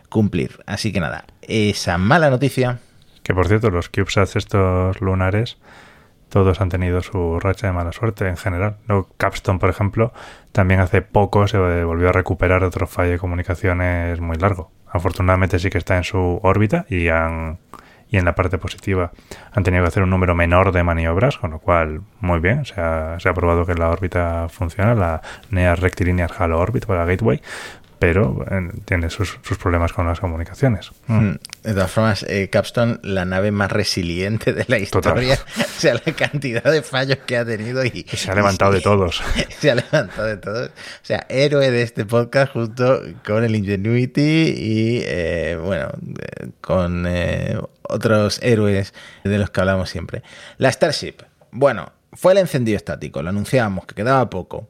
cumplir. 0.08 0.58
Así 0.64 0.90
que 0.90 1.00
nada, 1.00 1.26
esa 1.42 1.98
mala 1.98 2.30
noticia. 2.30 2.78
Que 3.22 3.34
por 3.34 3.46
cierto, 3.46 3.68
los 3.68 3.90
CubeSats 3.90 4.36
estos 4.36 5.02
lunares 5.02 5.58
todos 6.28 6.60
han 6.60 6.68
tenido 6.68 7.02
su 7.02 7.40
racha 7.40 7.66
de 7.66 7.72
mala 7.72 7.92
suerte 7.92 8.28
en 8.28 8.36
general. 8.36 8.76
Luego, 8.86 9.08
Capstone, 9.16 9.58
por 9.58 9.70
ejemplo, 9.70 10.12
también 10.52 10.80
hace 10.80 11.02
poco 11.02 11.46
se 11.48 11.58
volvió 11.58 12.08
a 12.08 12.12
recuperar 12.12 12.64
otro 12.64 12.86
fallo 12.86 13.12
de 13.12 13.18
comunicaciones 13.18 14.20
muy 14.20 14.36
largo. 14.36 14.70
Afortunadamente 14.90 15.58
sí 15.58 15.70
que 15.70 15.78
está 15.78 15.96
en 15.96 16.04
su 16.04 16.40
órbita 16.42 16.86
y 16.88 17.08
han 17.08 17.58
y 18.10 18.16
en 18.16 18.24
la 18.24 18.34
parte 18.34 18.58
positiva 18.58 19.12
han 19.52 19.64
tenido 19.64 19.82
que 19.84 19.88
hacer 19.88 20.02
un 20.02 20.10
número 20.10 20.34
menor 20.34 20.72
de 20.72 20.82
maniobras, 20.82 21.36
con 21.36 21.50
lo 21.50 21.58
cual 21.58 22.00
muy 22.20 22.40
bien, 22.40 22.64
se 22.64 22.80
ha, 22.80 23.20
se 23.20 23.28
ha 23.28 23.34
probado 23.34 23.66
que 23.66 23.74
la 23.74 23.90
órbita 23.90 24.48
funciona, 24.48 24.94
la 24.94 25.20
Near 25.50 25.80
Rectilinear 25.80 26.30
Halo 26.38 26.58
Orbit 26.58 26.88
o 26.88 26.94
la 26.94 27.04
Gateway, 27.04 27.42
pero 27.98 28.44
eh, 28.50 28.70
tiene 28.84 29.10
sus, 29.10 29.38
problemas 29.60 29.92
con 29.92 30.06
las 30.06 30.20
comunicaciones. 30.20 30.92
Mm. 31.06 31.14
Mm. 31.14 31.38
De 31.62 31.74
todas 31.74 31.90
formas, 31.90 32.22
eh, 32.28 32.48
Capstone, 32.50 32.98
la 33.02 33.24
nave 33.24 33.50
más 33.50 33.70
resiliente 33.72 34.52
de 34.52 34.64
la 34.68 34.78
historia, 34.78 35.38
o 35.58 35.80
sea, 35.80 35.94
la 35.94 36.12
cantidad 36.14 36.62
de 36.62 36.82
fallos 36.82 37.18
que 37.26 37.36
ha 37.36 37.44
tenido 37.44 37.84
y, 37.84 38.06
se 38.08 38.30
ha 38.30 38.34
levantado 38.34 38.72
de 38.72 38.80
todos. 38.80 39.22
Se 39.58 39.70
ha 39.70 39.74
levantado 39.74 40.28
de 40.28 40.36
todos. 40.36 40.68
O 40.68 41.04
sea, 41.04 41.26
héroe 41.28 41.70
de 41.70 41.82
este 41.82 42.04
podcast 42.04 42.52
junto 42.52 43.02
con 43.26 43.42
el 43.42 43.56
Ingenuity 43.56 44.20
y, 44.20 45.02
eh, 45.04 45.58
bueno, 45.60 45.88
con 46.60 47.06
otros 47.82 48.38
héroes 48.42 48.94
de 49.24 49.38
los 49.38 49.50
que 49.50 49.60
hablamos 49.60 49.90
siempre. 49.90 50.22
La 50.58 50.70
Starship, 50.70 51.16
bueno, 51.50 51.92
fue 52.12 52.32
el 52.32 52.38
encendido 52.38 52.76
estático, 52.76 53.22
lo 53.22 53.30
anunciábamos 53.30 53.86
que 53.86 53.94
quedaba 53.94 54.30
poco 54.30 54.68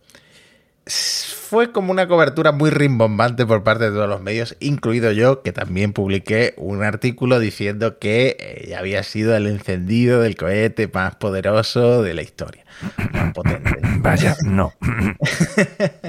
fue 1.48 1.72
como 1.72 1.92
una 1.92 2.06
cobertura 2.06 2.52
muy 2.52 2.68
rimbombante 2.68 3.46
por 3.46 3.62
parte 3.62 3.84
de 3.84 3.90
todos 3.90 4.08
los 4.08 4.20
medios, 4.20 4.54
incluido 4.60 5.12
yo, 5.12 5.42
que 5.42 5.50
también 5.50 5.94
publiqué 5.94 6.52
un 6.58 6.82
artículo 6.82 7.38
diciendo 7.40 7.98
que 7.98 8.36
eh, 8.38 8.76
había 8.76 9.02
sido 9.02 9.34
el 9.34 9.46
encendido 9.46 10.20
del 10.20 10.36
cohete 10.36 10.90
más 10.92 11.16
poderoso 11.16 12.02
de 12.02 12.12
la 12.12 12.20
historia. 12.20 12.64
Más 13.12 13.32
potente. 13.34 13.78
Vaya, 14.00 14.36
no. 14.44 14.74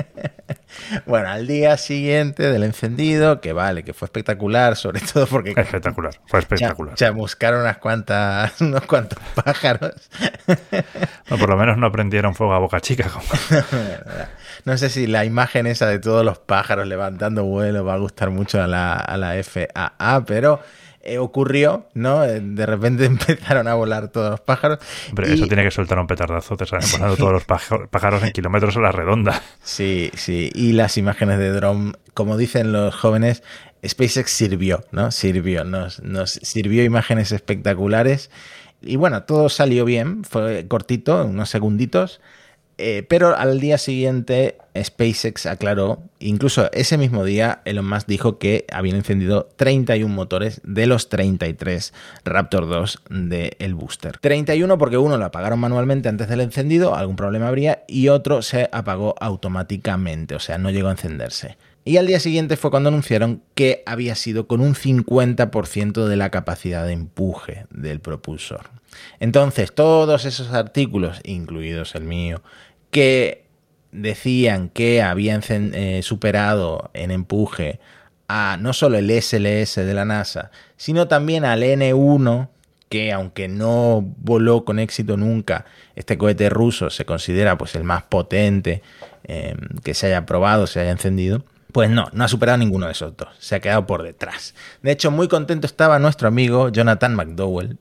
bueno, 1.05 1.29
al 1.29 1.47
día 1.47 1.77
siguiente 1.77 2.43
del 2.51 2.63
encendido, 2.63 3.39
que 3.39 3.53
vale, 3.53 3.83
que 3.83 3.93
fue 3.93 4.07
espectacular, 4.07 4.75
sobre 4.75 4.99
todo 4.99 5.25
porque... 5.25 5.53
Espectacular, 5.55 6.19
fue 6.27 6.39
espectacular. 6.39 6.95
Chamuscaron 6.95 7.61
unas 7.61 7.77
cuantas, 7.77 8.59
unos 8.61 8.83
cuantos 8.83 9.19
pájaros. 9.35 10.09
no, 11.29 11.37
por 11.37 11.49
lo 11.49 11.55
menos 11.55 11.77
no 11.77 11.89
prendieron 11.93 12.35
fuego 12.35 12.53
a 12.53 12.59
boca 12.59 12.81
chica. 12.81 13.09
no 14.65 14.77
sé 14.77 14.89
si 14.89 15.07
la 15.07 15.25
imagen 15.25 15.67
esa 15.67 15.87
de 15.87 15.99
todos 15.99 16.25
los 16.25 16.39
pájaros 16.39 16.87
levantando 16.87 17.43
vuelo 17.43 17.85
va 17.85 17.95
a 17.95 17.97
gustar 17.97 18.29
mucho 18.29 18.61
a 18.61 18.67
la, 18.67 18.93
a 18.93 19.17
la 19.17 19.35
FAA, 19.43 20.25
pero 20.25 20.59
eh, 21.01 21.17
ocurrió, 21.17 21.87
¿no? 21.93 22.25
Eh, 22.25 22.41
de 22.41 22.65
repente 22.65 23.05
empezaron 23.05 23.67
a 23.67 23.73
volar 23.73 24.09
todos 24.09 24.31
los 24.31 24.41
pájaros. 24.41 24.79
Pero 25.15 25.27
eso 25.27 25.47
tiene 25.47 25.63
que 25.63 25.71
soltar 25.71 25.97
un 25.97 26.07
petardazo, 26.07 26.57
te 26.57 26.65
salen 26.65 26.89
volando 26.91 27.15
todos 27.15 27.31
los 27.31 27.45
pájaros 27.45 28.23
en 28.23 28.31
kilómetros 28.31 28.75
a 28.75 28.81
la 28.81 28.91
redonda. 28.91 29.41
Sí, 29.63 30.11
sí. 30.15 30.51
Y 30.53 30.73
las 30.73 30.97
imágenes 30.97 31.39
de 31.39 31.51
drone, 31.51 31.93
como 32.13 32.35
dicen 32.35 32.73
los 32.73 32.93
jóvenes, 32.93 33.43
SpaceX 33.85 34.29
sirvió, 34.29 34.83
¿no? 34.91 35.11
Sirvió, 35.11 35.63
nos, 35.63 36.01
nos 36.03 36.31
sirvió 36.31 36.83
imágenes 36.83 37.31
espectaculares. 37.31 38.29
Y 38.81 38.97
bueno, 38.97 39.23
todo 39.23 39.47
salió 39.49 39.85
bien, 39.85 40.23
fue 40.23 40.67
cortito, 40.67 41.25
unos 41.25 41.49
segunditos. 41.49 42.19
Eh, 42.81 43.03
pero 43.09 43.35
al 43.35 43.59
día 43.59 43.77
siguiente 43.77 44.57
SpaceX 44.73 45.47
aclaró, 45.47 46.01
incluso 46.19 46.71
ese 46.71 46.97
mismo 46.97 47.25
día 47.25 47.61
Elon 47.65 47.89
Musk 47.89 48.07
dijo 48.07 48.37
que 48.37 48.65
habían 48.71 48.95
encendido 48.95 49.49
31 49.57 50.15
motores 50.15 50.61
de 50.63 50.87
los 50.87 51.09
33 51.09 51.93
Raptor 52.23 52.69
2 52.69 53.01
del 53.09 53.75
booster. 53.75 54.17
31 54.19 54.77
porque 54.77 54.97
uno 54.97 55.17
lo 55.17 55.25
apagaron 55.25 55.59
manualmente 55.59 56.07
antes 56.07 56.29
del 56.29 56.39
encendido, 56.39 56.95
algún 56.95 57.17
problema 57.17 57.49
habría, 57.49 57.83
y 57.85 58.07
otro 58.07 58.41
se 58.41 58.69
apagó 58.71 59.13
automáticamente, 59.19 60.35
o 60.35 60.39
sea, 60.39 60.57
no 60.57 60.69
llegó 60.69 60.87
a 60.87 60.91
encenderse. 60.91 61.57
Y 61.83 61.97
al 61.97 62.07
día 62.07 62.21
siguiente 62.21 62.55
fue 62.55 62.71
cuando 62.71 62.87
anunciaron 62.87 63.41
que 63.55 63.83
había 63.85 64.15
sido 64.15 64.47
con 64.47 64.61
un 64.61 64.73
50% 64.73 66.05
de 66.05 66.15
la 66.15 66.29
capacidad 66.29 66.85
de 66.85 66.93
empuje 66.93 67.65
del 67.71 67.99
propulsor. 67.99 68.69
Entonces, 69.19 69.73
todos 69.73 70.25
esos 70.25 70.53
artículos, 70.53 71.19
incluidos 71.23 71.95
el 71.95 72.03
mío, 72.03 72.41
que 72.91 73.45
decían 73.91 74.69
que 74.69 75.01
habían 75.01 75.41
eh, 75.49 76.01
superado 76.03 76.91
en 76.93 77.11
empuje 77.11 77.79
a 78.27 78.57
no 78.59 78.73
solo 78.73 78.97
el 78.97 79.09
SLS 79.09 79.75
de 79.75 79.93
la 79.93 80.05
NASA, 80.05 80.51
sino 80.77 81.07
también 81.07 81.45
al 81.45 81.63
N1, 81.63 82.49
que 82.87 83.11
aunque 83.11 83.47
no 83.47 84.01
voló 84.01 84.65
con 84.65 84.79
éxito 84.79 85.17
nunca, 85.17 85.65
este 85.95 86.17
cohete 86.17 86.49
ruso 86.49 86.89
se 86.89 87.05
considera 87.05 87.57
pues 87.57 87.75
el 87.75 87.83
más 87.83 88.03
potente 88.03 88.81
eh, 89.23 89.55
que 89.83 89.93
se 89.93 90.07
haya 90.07 90.25
probado, 90.25 90.67
se 90.67 90.79
haya 90.79 90.91
encendido. 90.91 91.43
Pues 91.71 91.89
no, 91.91 92.07
no 92.13 92.23
ha 92.23 92.27
superado 92.27 92.57
ninguno 92.57 92.87
de 92.87 92.93
esos 92.93 93.15
dos. 93.15 93.29
Se 93.37 93.55
ha 93.55 93.59
quedado 93.59 93.85
por 93.85 94.01
detrás. 94.01 94.55
De 94.81 94.91
hecho, 94.91 95.11
muy 95.11 95.27
contento 95.27 95.67
estaba 95.67 95.99
nuestro 95.99 96.27
amigo 96.27 96.69
Jonathan 96.69 97.13
McDowell, 97.13 97.77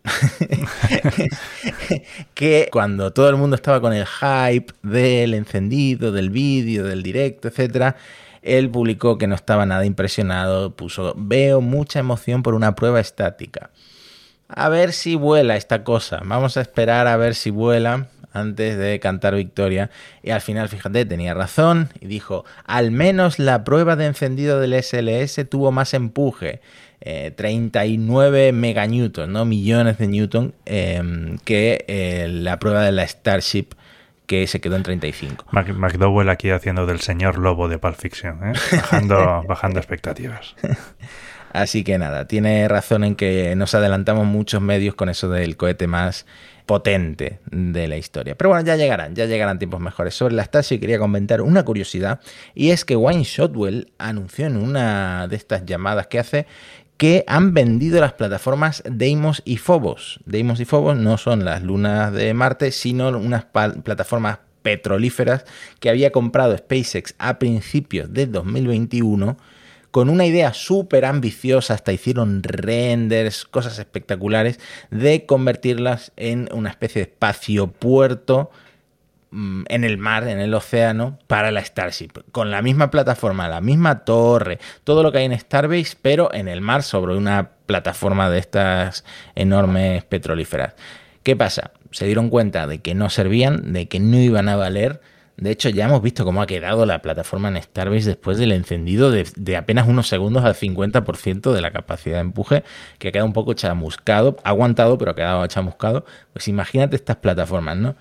que 2.34 2.68
cuando 2.70 3.14
todo 3.14 3.30
el 3.30 3.36
mundo 3.36 3.56
estaba 3.56 3.80
con 3.80 3.94
el 3.94 4.06
hype 4.06 4.74
del 4.82 5.32
encendido, 5.32 6.12
del 6.12 6.28
vídeo, 6.28 6.84
del 6.84 7.02
directo, 7.02 7.48
etc., 7.48 7.96
él 8.42 8.70
publicó 8.70 9.16
que 9.16 9.26
no 9.26 9.34
estaba 9.34 9.64
nada 9.64 9.84
impresionado, 9.86 10.76
puso, 10.76 11.14
veo 11.16 11.60
mucha 11.62 11.98
emoción 11.98 12.42
por 12.42 12.54
una 12.54 12.74
prueba 12.74 13.00
estática. 13.00 13.70
A 14.48 14.68
ver 14.68 14.92
si 14.92 15.14
vuela 15.14 15.56
esta 15.56 15.82
cosa. 15.82 16.20
Vamos 16.24 16.56
a 16.56 16.60
esperar 16.60 17.06
a 17.06 17.16
ver 17.16 17.34
si 17.34 17.50
vuela 17.50 18.08
antes 18.32 18.76
de 18.76 19.00
cantar 19.00 19.34
victoria. 19.34 19.90
Y 20.22 20.30
al 20.30 20.40
final, 20.40 20.68
fíjate, 20.68 21.04
tenía 21.04 21.34
razón 21.34 21.88
y 22.00 22.06
dijo, 22.06 22.44
al 22.64 22.90
menos 22.90 23.38
la 23.38 23.64
prueba 23.64 23.96
de 23.96 24.06
encendido 24.06 24.60
del 24.60 24.74
SLS 24.82 25.48
tuvo 25.48 25.72
más 25.72 25.94
empuje. 25.94 26.60
39 27.00 28.48
eh, 28.48 28.52
meganewtons, 28.52 29.28
¿no? 29.28 29.44
millones 29.44 29.98
de 29.98 30.08
newton, 30.08 30.54
em, 30.66 31.38
que 31.38 31.84
eh, 31.86 32.26
la 32.28 32.58
prueba 32.58 32.82
de 32.82 32.92
la 32.92 33.06
Starship 33.06 33.68
que 34.26 34.46
se 34.46 34.60
quedó 34.60 34.76
en 34.76 34.82
35. 34.82 35.46
McDowell 35.52 36.28
aquí 36.28 36.50
haciendo 36.50 36.86
del 36.86 37.00
señor 37.00 37.38
lobo 37.38 37.68
de 37.68 37.78
Pulp 37.78 37.96
Fiction, 37.96 38.50
¿eh? 38.50 38.52
bajando, 38.72 39.42
bajando 39.48 39.78
expectativas. 39.78 40.54
Así 41.52 41.82
que 41.82 41.96
nada, 41.96 42.28
tiene 42.28 42.68
razón 42.68 43.04
en 43.04 43.16
que 43.16 43.56
nos 43.56 43.74
adelantamos 43.74 44.26
muchos 44.26 44.60
medios 44.60 44.94
con 44.94 45.08
eso 45.08 45.30
del 45.30 45.56
cohete 45.56 45.86
más 45.86 46.26
potente 46.68 47.40
de 47.50 47.88
la 47.88 47.96
historia. 47.96 48.36
Pero 48.36 48.50
bueno, 48.50 48.64
ya 48.64 48.76
llegarán, 48.76 49.14
ya 49.16 49.24
llegarán 49.24 49.58
tiempos 49.58 49.80
mejores. 49.80 50.14
Sobre 50.14 50.34
la 50.34 50.44
Stasi 50.44 50.78
quería 50.78 50.98
comentar 50.98 51.40
una 51.40 51.64
curiosidad 51.64 52.20
y 52.54 52.70
es 52.70 52.84
que 52.84 52.94
Wayne 52.94 53.24
Shotwell 53.24 53.90
anunció 53.96 54.46
en 54.46 54.58
una 54.58 55.26
de 55.28 55.34
estas 55.34 55.64
llamadas 55.64 56.06
que 56.06 56.18
hace 56.18 56.46
que 56.98 57.24
han 57.26 57.54
vendido 57.54 58.00
las 58.00 58.12
plataformas 58.12 58.82
Deimos 58.84 59.40
y 59.46 59.56
Phobos. 59.56 60.20
Deimos 60.26 60.60
y 60.60 60.66
Phobos 60.66 60.96
no 60.96 61.16
son 61.16 61.44
las 61.44 61.62
lunas 61.62 62.12
de 62.12 62.34
Marte, 62.34 62.70
sino 62.70 63.08
unas 63.08 63.46
plataformas 63.46 64.40
petrolíferas 64.62 65.46
que 65.80 65.88
había 65.88 66.12
comprado 66.12 66.56
SpaceX 66.56 67.14
a 67.18 67.38
principios 67.38 68.12
de 68.12 68.26
2021 68.26 69.38
con 69.90 70.10
una 70.10 70.26
idea 70.26 70.52
súper 70.52 71.04
ambiciosa, 71.04 71.74
hasta 71.74 71.92
hicieron 71.92 72.42
renders, 72.42 73.44
cosas 73.44 73.78
espectaculares, 73.78 74.60
de 74.90 75.26
convertirlas 75.26 76.12
en 76.16 76.48
una 76.52 76.70
especie 76.70 77.02
de 77.02 77.10
espacio 77.10 77.68
puerto 77.68 78.50
mm, 79.30 79.64
en 79.68 79.84
el 79.84 79.98
mar, 79.98 80.28
en 80.28 80.40
el 80.40 80.52
océano, 80.54 81.18
para 81.26 81.50
la 81.50 81.64
Starship, 81.64 82.10
con 82.32 82.50
la 82.50 82.62
misma 82.62 82.90
plataforma, 82.90 83.48
la 83.48 83.60
misma 83.60 84.04
torre, 84.04 84.58
todo 84.84 85.02
lo 85.02 85.12
que 85.12 85.18
hay 85.18 85.24
en 85.24 85.38
Starbase, 85.38 85.96
pero 86.00 86.32
en 86.34 86.48
el 86.48 86.60
mar 86.60 86.82
sobre 86.82 87.16
una 87.16 87.50
plataforma 87.66 88.30
de 88.30 88.38
estas 88.38 89.04
enormes 89.34 90.04
petrolíferas. 90.04 90.74
¿Qué 91.22 91.36
pasa? 91.36 91.72
Se 91.90 92.06
dieron 92.06 92.30
cuenta 92.30 92.66
de 92.66 92.78
que 92.80 92.94
no 92.94 93.10
servían, 93.10 93.72
de 93.72 93.88
que 93.88 94.00
no 94.00 94.18
iban 94.18 94.48
a 94.48 94.56
valer. 94.56 95.00
De 95.38 95.52
hecho, 95.52 95.68
ya 95.68 95.84
hemos 95.84 96.02
visto 96.02 96.24
cómo 96.24 96.42
ha 96.42 96.48
quedado 96.48 96.84
la 96.84 97.00
plataforma 97.00 97.48
en 97.48 97.62
Starbase 97.62 98.08
después 98.08 98.38
del 98.38 98.50
encendido 98.50 99.12
de, 99.12 99.56
apenas 99.56 99.86
unos 99.86 100.08
segundos 100.08 100.44
al 100.44 100.54
50% 100.54 101.52
de 101.52 101.60
la 101.60 101.70
capacidad 101.70 102.16
de 102.16 102.22
empuje, 102.22 102.64
que 102.98 103.08
ha 103.08 103.12
quedado 103.12 103.26
un 103.26 103.32
poco 103.32 103.54
chamuscado, 103.54 104.36
ha 104.42 104.48
aguantado, 104.48 104.98
pero 104.98 105.12
ha 105.12 105.14
quedado 105.14 105.46
chamuscado. 105.46 106.04
Pues 106.32 106.48
imagínate 106.48 106.96
estas 106.96 107.16
plataformas, 107.16 107.76
¿no? 107.76 107.94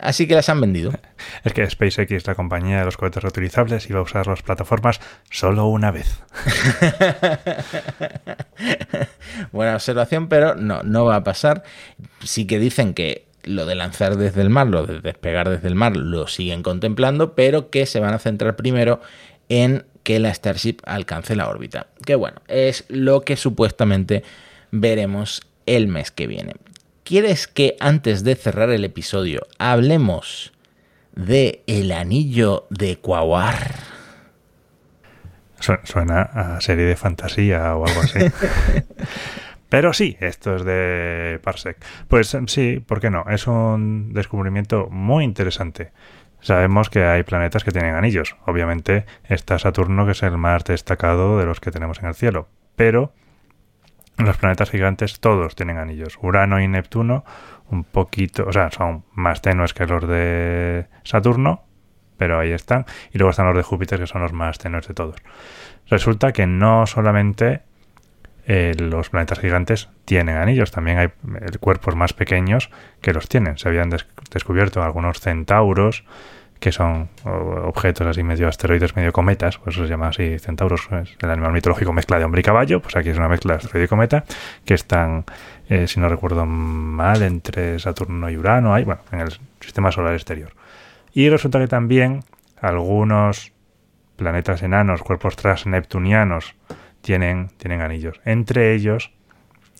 Así 0.00 0.26
que 0.26 0.34
las 0.34 0.48
han 0.48 0.62
vendido. 0.62 0.92
Es 1.44 1.52
que 1.52 1.68
SpaceX, 1.68 2.26
la 2.26 2.34
compañía 2.34 2.78
de 2.78 2.86
los 2.86 2.96
cohetes 2.96 3.22
reutilizables, 3.22 3.90
iba 3.90 3.98
a 3.98 4.02
usar 4.02 4.26
las 4.26 4.40
plataformas 4.40 4.98
solo 5.30 5.66
una 5.66 5.90
vez. 5.90 6.22
Buena 9.52 9.74
observación, 9.74 10.28
pero 10.28 10.54
no, 10.54 10.82
no 10.84 11.04
va 11.04 11.16
a 11.16 11.24
pasar. 11.24 11.64
Sí 12.24 12.46
que 12.46 12.58
dicen 12.58 12.94
que 12.94 13.27
lo 13.44 13.66
de 13.66 13.74
lanzar 13.74 14.16
desde 14.16 14.42
el 14.42 14.50
mar, 14.50 14.66
lo 14.66 14.86
de 14.86 15.00
despegar 15.00 15.48
desde 15.48 15.68
el 15.68 15.74
mar, 15.74 15.96
lo 15.96 16.26
siguen 16.26 16.62
contemplando, 16.62 17.34
pero 17.34 17.70
que 17.70 17.86
se 17.86 18.00
van 18.00 18.14
a 18.14 18.18
centrar 18.18 18.56
primero 18.56 19.00
en 19.48 19.84
que 20.02 20.18
la 20.18 20.32
Starship 20.32 20.78
alcance 20.84 21.36
la 21.36 21.48
órbita. 21.48 21.88
Que 22.04 22.14
bueno, 22.14 22.40
es 22.48 22.84
lo 22.88 23.22
que 23.22 23.36
supuestamente 23.36 24.22
veremos 24.70 25.42
el 25.66 25.88
mes 25.88 26.10
que 26.10 26.26
viene. 26.26 26.54
¿Quieres 27.04 27.46
que 27.46 27.76
antes 27.80 28.24
de 28.24 28.34
cerrar 28.34 28.70
el 28.70 28.84
episodio 28.84 29.46
hablemos 29.58 30.52
de 31.14 31.62
el 31.66 31.92
anillo 31.92 32.66
de 32.70 32.98
Quawar? 32.98 33.74
Suena 35.58 36.22
a 36.22 36.60
serie 36.60 36.84
de 36.84 36.96
fantasía 36.96 37.74
o 37.74 37.86
algo 37.86 38.00
así. 38.00 38.18
Pero 39.68 39.92
sí, 39.92 40.16
esto 40.20 40.56
es 40.56 40.64
de 40.64 41.40
Parsec. 41.42 41.76
Pues 42.08 42.36
sí, 42.46 42.82
¿por 42.86 43.00
qué 43.00 43.10
no? 43.10 43.24
Es 43.28 43.46
un 43.46 44.12
descubrimiento 44.14 44.88
muy 44.90 45.24
interesante. 45.24 45.92
Sabemos 46.40 46.88
que 46.88 47.04
hay 47.04 47.22
planetas 47.24 47.64
que 47.64 47.72
tienen 47.72 47.94
anillos. 47.94 48.36
Obviamente 48.46 49.04
está 49.24 49.58
Saturno, 49.58 50.06
que 50.06 50.12
es 50.12 50.22
el 50.22 50.38
más 50.38 50.64
destacado 50.64 51.38
de 51.38 51.46
los 51.46 51.60
que 51.60 51.70
tenemos 51.70 51.98
en 52.00 52.06
el 52.06 52.14
cielo. 52.14 52.48
Pero 52.76 53.12
los 54.18 54.36
planetas 54.36 54.70
gigantes 54.70 55.20
todos 55.20 55.54
tienen 55.54 55.78
anillos. 55.78 56.18
Urano 56.22 56.60
y 56.60 56.68
Neptuno 56.68 57.24
un 57.70 57.84
poquito, 57.84 58.46
o 58.46 58.52
sea, 58.52 58.70
son 58.70 59.04
más 59.12 59.42
tenues 59.42 59.74
que 59.74 59.86
los 59.86 60.08
de 60.08 60.86
Saturno, 61.04 61.64
pero 62.16 62.38
ahí 62.38 62.52
están. 62.52 62.86
Y 63.12 63.18
luego 63.18 63.30
están 63.30 63.46
los 63.46 63.56
de 63.56 63.62
Júpiter, 63.62 63.98
que 63.98 64.06
son 64.06 64.22
los 64.22 64.32
más 64.32 64.58
tenues 64.58 64.88
de 64.88 64.94
todos. 64.94 65.16
Resulta 65.86 66.32
que 66.32 66.46
no 66.46 66.86
solamente 66.86 67.62
eh, 68.50 68.72
los 68.78 69.10
planetas 69.10 69.40
gigantes 69.40 69.90
tienen 70.06 70.38
anillos, 70.38 70.70
también 70.70 70.96
hay 70.96 71.08
cuerpos 71.60 71.94
más 71.96 72.14
pequeños 72.14 72.70
que 73.02 73.12
los 73.12 73.28
tienen. 73.28 73.58
Se 73.58 73.68
habían 73.68 73.90
descubierto 74.30 74.82
algunos 74.82 75.20
centauros, 75.20 76.04
que 76.58 76.72
son 76.72 77.10
objetos 77.24 78.06
así 78.06 78.22
medio 78.22 78.48
asteroides, 78.48 78.96
medio 78.96 79.12
cometas, 79.12 79.58
pues 79.58 79.76
eso 79.76 79.84
se 79.84 79.90
llama 79.90 80.08
así 80.08 80.38
centauros, 80.38 80.88
es 80.90 81.14
el 81.20 81.30
animal 81.30 81.52
mitológico 81.52 81.92
mezcla 81.92 82.18
de 82.18 82.24
hombre 82.24 82.40
y 82.40 82.44
caballo, 82.44 82.80
pues 82.80 82.96
aquí 82.96 83.10
es 83.10 83.18
una 83.18 83.28
mezcla 83.28 83.52
de 83.52 83.58
asteroide 83.58 83.84
y 83.84 83.88
cometa, 83.88 84.24
que 84.64 84.72
están, 84.72 85.26
eh, 85.68 85.86
si 85.86 86.00
no 86.00 86.08
recuerdo 86.08 86.46
mal, 86.46 87.22
entre 87.22 87.78
Saturno 87.78 88.30
y 88.30 88.38
Urano, 88.38 88.72
hay, 88.72 88.84
bueno, 88.84 89.02
en 89.12 89.20
el 89.20 89.38
sistema 89.60 89.92
solar 89.92 90.14
exterior. 90.14 90.52
Y 91.12 91.28
resulta 91.28 91.58
que 91.58 91.68
también 91.68 92.24
algunos 92.60 93.52
planetas 94.16 94.62
enanos, 94.62 95.02
cuerpos 95.02 95.36
transneptunianos, 95.36 96.56
tienen, 97.08 97.48
tienen 97.56 97.80
anillos. 97.80 98.20
Entre 98.26 98.74
ellos, 98.74 99.12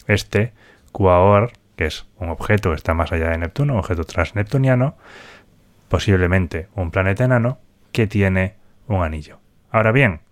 este, 0.06 0.54
Quaoar, 0.92 1.52
que 1.76 1.84
es 1.84 2.06
un 2.16 2.30
objeto 2.30 2.70
que 2.70 2.76
está 2.76 2.94
más 2.94 3.12
allá 3.12 3.28
de 3.28 3.36
Neptuno, 3.36 3.74
un 3.74 3.80
objeto 3.80 4.04
transneptuniano, 4.04 4.96
posiblemente 5.90 6.68
un 6.74 6.90
planeta 6.90 7.24
enano, 7.24 7.58
que 7.92 8.06
tiene 8.06 8.54
un 8.86 9.02
anillo. 9.02 9.40
Ahora 9.70 9.92
bien, 9.92 10.22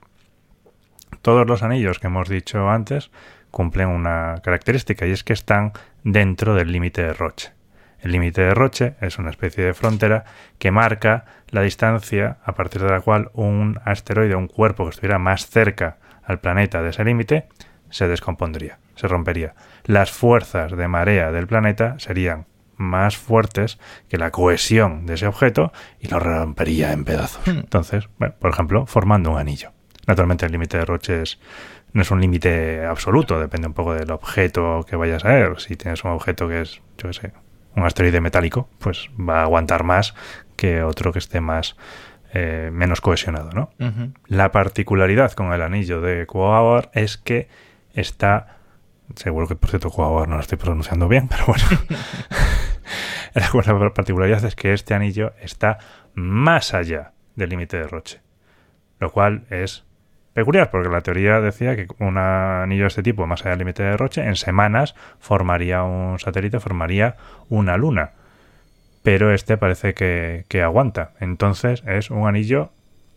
todos 1.20 1.46
los 1.46 1.62
anillos 1.62 1.98
que 1.98 2.06
hemos 2.06 2.30
dicho 2.30 2.66
antes 2.70 3.10
cumplen 3.50 3.88
una 3.88 4.40
característica 4.42 5.06
y 5.06 5.10
es 5.10 5.22
que 5.22 5.34
están 5.34 5.72
dentro 6.02 6.54
del 6.54 6.72
límite 6.72 7.02
de 7.02 7.12
Roche. 7.12 7.52
El 8.00 8.12
límite 8.12 8.40
de 8.40 8.54
Roche 8.54 8.94
es 9.02 9.18
una 9.18 9.28
especie 9.28 9.64
de 9.64 9.74
frontera 9.74 10.24
que 10.58 10.70
marca 10.70 11.26
la 11.50 11.60
distancia 11.60 12.38
a 12.42 12.54
partir 12.54 12.80
de 12.80 12.88
la 12.88 13.02
cual 13.02 13.28
un 13.34 13.80
asteroide, 13.84 14.34
un 14.34 14.48
cuerpo 14.48 14.84
que 14.84 14.90
estuviera 14.90 15.18
más 15.18 15.46
cerca 15.46 15.98
al 16.26 16.40
planeta 16.40 16.82
de 16.82 16.90
ese 16.90 17.04
límite, 17.04 17.48
se 17.90 18.08
descompondría, 18.08 18.78
se 18.96 19.08
rompería. 19.08 19.54
Las 19.84 20.10
fuerzas 20.10 20.76
de 20.76 20.88
marea 20.88 21.32
del 21.32 21.46
planeta 21.46 21.98
serían 21.98 22.46
más 22.76 23.16
fuertes 23.16 23.78
que 24.08 24.18
la 24.18 24.30
cohesión 24.30 25.06
de 25.06 25.14
ese 25.14 25.26
objeto 25.26 25.72
y 26.00 26.08
lo 26.08 26.18
rompería 26.18 26.92
en 26.92 27.04
pedazos. 27.04 27.46
Hmm. 27.46 27.58
Entonces, 27.60 28.08
bueno, 28.18 28.34
por 28.38 28.50
ejemplo, 28.50 28.86
formando 28.86 29.30
un 29.30 29.38
anillo. 29.38 29.72
Naturalmente 30.06 30.46
el 30.46 30.52
límite 30.52 30.78
de 30.78 30.84
Roche 30.84 31.22
no 31.92 32.02
es 32.02 32.10
un 32.10 32.20
límite 32.20 32.84
absoluto, 32.84 33.40
depende 33.40 33.66
un 33.66 33.74
poco 33.74 33.94
del 33.94 34.10
objeto 34.10 34.84
que 34.88 34.96
vayas 34.96 35.24
a 35.24 35.28
ver. 35.28 35.60
Si 35.60 35.76
tienes 35.76 36.04
un 36.04 36.10
objeto 36.10 36.48
que 36.48 36.60
es, 36.60 36.82
yo 36.98 37.08
qué 37.08 37.12
sé, 37.12 37.32
un 37.74 37.84
asteroide 37.84 38.20
metálico, 38.20 38.68
pues 38.78 39.10
va 39.18 39.40
a 39.40 39.42
aguantar 39.42 39.82
más 39.82 40.14
que 40.56 40.82
otro 40.82 41.12
que 41.12 41.18
esté 41.18 41.40
más 41.40 41.76
eh, 42.38 42.70
menos 42.70 43.00
cohesionado, 43.00 43.50
¿no? 43.52 43.70
La 44.26 44.52
particularidad 44.52 45.32
con 45.32 45.52
el 45.52 45.62
anillo 45.62 46.00
de 46.00 46.26
Quaoar 46.26 46.90
es 46.92 47.16
que 47.16 47.48
está 47.94 48.56
Seguro 49.14 49.46
que, 49.46 49.54
por 49.54 49.70
cierto, 49.70 49.90
Quaoar 49.90 50.28
no 50.28 50.34
lo 50.34 50.40
estoy 50.40 50.58
pronunciando 50.58 51.08
bien, 51.08 51.28
pero 51.30 51.46
bueno. 51.46 51.64
la 53.34 53.92
particularidad 53.92 54.44
es 54.44 54.56
que 54.56 54.72
este 54.72 54.94
anillo 54.94 55.32
está 55.40 55.78
más 56.14 56.74
allá 56.74 57.12
del 57.36 57.50
límite 57.50 57.76
de 57.76 57.86
Roche. 57.86 58.20
Lo 58.98 59.12
cual 59.12 59.44
es 59.50 59.84
peculiar, 60.32 60.70
porque 60.70 60.88
la 60.88 61.02
teoría 61.02 61.40
decía 61.40 61.76
que 61.76 61.86
un 61.98 62.18
anillo 62.18 62.82
de 62.82 62.88
este 62.88 63.02
tipo, 63.02 63.26
más 63.26 63.42
allá 63.42 63.50
del 63.50 63.60
límite 63.60 63.82
de 63.82 63.96
Roche, 63.96 64.24
en 64.24 64.36
semanas 64.36 64.94
formaría 65.18 65.82
un 65.82 66.18
satélite, 66.18 66.60
formaría 66.60 67.16
una 67.48 67.76
luna. 67.76 68.12
Pero 69.06 69.32
este 69.32 69.56
parece 69.56 69.94
que, 69.94 70.62
aguanta. 70.64 71.12
Entonces 71.20 71.84
es 71.86 72.10
un 72.10 72.26
anillo 72.26 72.72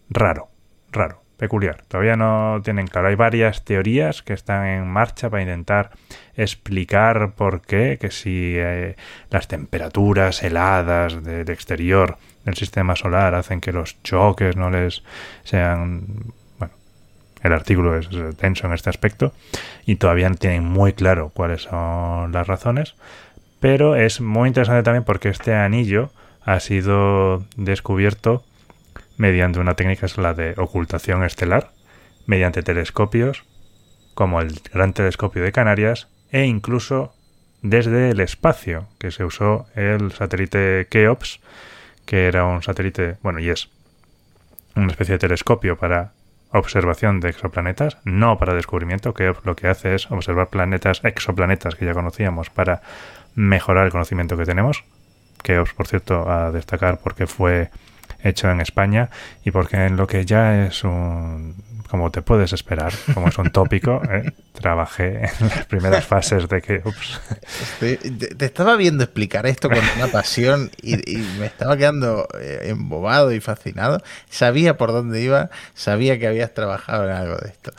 raro, 0.08 0.49
raro 0.91 1.23
peculiar. 1.36 1.82
Todavía 1.88 2.15
no 2.15 2.62
tienen 2.63 2.86
claro. 2.86 3.08
Hay 3.08 3.15
varias 3.15 3.65
teorías 3.65 4.21
que 4.21 4.34
están 4.34 4.67
en 4.67 4.88
marcha 4.88 5.32
para 5.32 5.41
intentar 5.41 5.89
explicar 6.36 7.32
por 7.32 7.63
qué, 7.63 7.97
que 7.99 8.12
si 8.12 8.54
eh, 8.56 8.97
las 9.32 9.47
temperaturas 9.47 10.43
heladas 10.43 11.23
del 11.23 11.49
exterior 11.49 12.19
del 12.45 12.54
sistema 12.54 12.95
solar 12.95 13.34
hacen 13.34 13.60
que 13.60 13.71
los 13.71 13.99
choques 14.04 14.56
no 14.58 14.69
les 14.69 15.02
sean... 15.43 16.04
Bueno, 16.60 16.75
el 17.41 17.52
artículo 17.52 17.97
es 17.97 18.10
tenso 18.38 18.67
en 18.67 18.73
este 18.73 18.91
aspecto 18.91 19.34
y 19.88 19.95
todavía 19.95 20.30
no 20.30 20.36
tienen 20.36 20.65
muy 20.65 20.93
claro 20.93 21.32
cuáles 21.34 21.63
son 21.63 22.32
las 22.32 22.45
razones, 22.45 22.93
pero 23.60 23.95
es 23.95 24.22
muy 24.22 24.48
interesante 24.48 24.84
también 24.84 25.04
porque 25.04 25.30
este 25.30 25.54
anillo 25.54 26.12
ha 26.43 26.60
sido 26.60 27.45
descubierto 27.58 28.43
mediante 29.17 29.60
una 29.60 29.76
técnica 29.76 30.06
es 30.06 30.17
la 30.17 30.34
de 30.34 30.54
ocultación 30.58 31.24
estelar, 31.24 31.72
mediante 32.26 32.63
telescopios 32.63 33.43
como 34.13 34.41
el 34.41 34.60
Gran 34.74 34.93
Telescopio 34.93 35.43
de 35.43 35.52
Canarias 35.52 36.08
e 36.32 36.45
incluso 36.45 37.13
desde 37.62 38.12
el 38.12 38.19
espacio, 38.22 38.88
que 38.98 39.12
se 39.12 39.26
usó 39.26 39.67
el 39.76 40.12
satélite 40.13 40.88
Keops, 40.89 41.41
que 42.06 42.28
era 42.28 42.45
un 42.45 42.63
satélite, 42.63 43.17
bueno, 43.22 43.39
y 43.39 43.50
es 43.50 43.69
una 44.76 44.88
especie 44.88 45.13
de 45.13 45.19
telescopio 45.19 45.78
para 45.78 46.13
observación 46.52 47.19
de 47.19 47.30
exoplanetas, 47.30 47.98
no 48.06 48.38
para 48.38 48.54
descubrimiento. 48.54 49.13
Keops 49.13 49.45
lo 49.45 49.56
que 49.56 49.67
hace 49.67 49.95
es 49.95 50.10
observar 50.10 50.50
planetas, 50.50 51.02
exoplanetas 51.04 51.76
que 51.76 51.86
ya 51.86 51.93
conocíamos 51.93 52.50
para 52.50 52.82
mejorar 53.36 53.86
el 53.86 53.92
conocimiento 53.92 54.38
que 54.38 54.46
tenemos. 54.46 54.84
Keops, 55.44 55.74
por 55.74 55.88
cierto, 55.88 56.30
a 56.30 56.52
destacar 56.52 57.00
porque 57.00 57.28
fue 57.28 57.70
hecho 58.24 58.50
en 58.50 58.60
España 58.60 59.10
y 59.46 59.52
porque 59.52 59.86
en 59.86 59.96
lo 59.96 60.08
que 60.08 60.26
ya 60.26 60.65
es 60.65 60.84
un 60.84 61.56
como 61.89 62.12
te 62.12 62.22
puedes 62.22 62.54
esperar, 62.54 62.94
como 63.13 63.30
es 63.30 63.38
un 63.39 63.50
tópico, 63.52 64.02
¿eh? 64.10 64.32
trabajé 64.54 65.26
en 65.26 65.50
las 65.50 65.65
primeras 65.65 66.06
fases 66.06 66.48
de 66.48 66.62
que... 66.62 66.82
Ups. 66.86 67.20
te, 67.80 68.46
estaba 68.46 68.76
viendo 68.76 69.04
explicar 69.04 69.48
esto 69.48 69.70
con 69.70 69.80
una 69.98 70.08
pasión 70.08 70.70
y, 70.84 70.98
me 71.39 71.48
estaba 71.48 71.78
quedando 71.78 72.28
eh, 72.39 72.60
embobado 72.65 73.32
y 73.32 73.39
fascinado. 73.39 74.04
Sabía 74.30 74.78
por 74.78 74.92
dónde 74.92 75.20
iba, 75.22 75.50
sabía 75.74 76.20
que 76.20 76.28
habías 76.28 76.54
trabajado 76.54 77.06
en 77.06 77.15
algo 77.15 77.38
de 77.38 77.50
esto. 77.50 77.72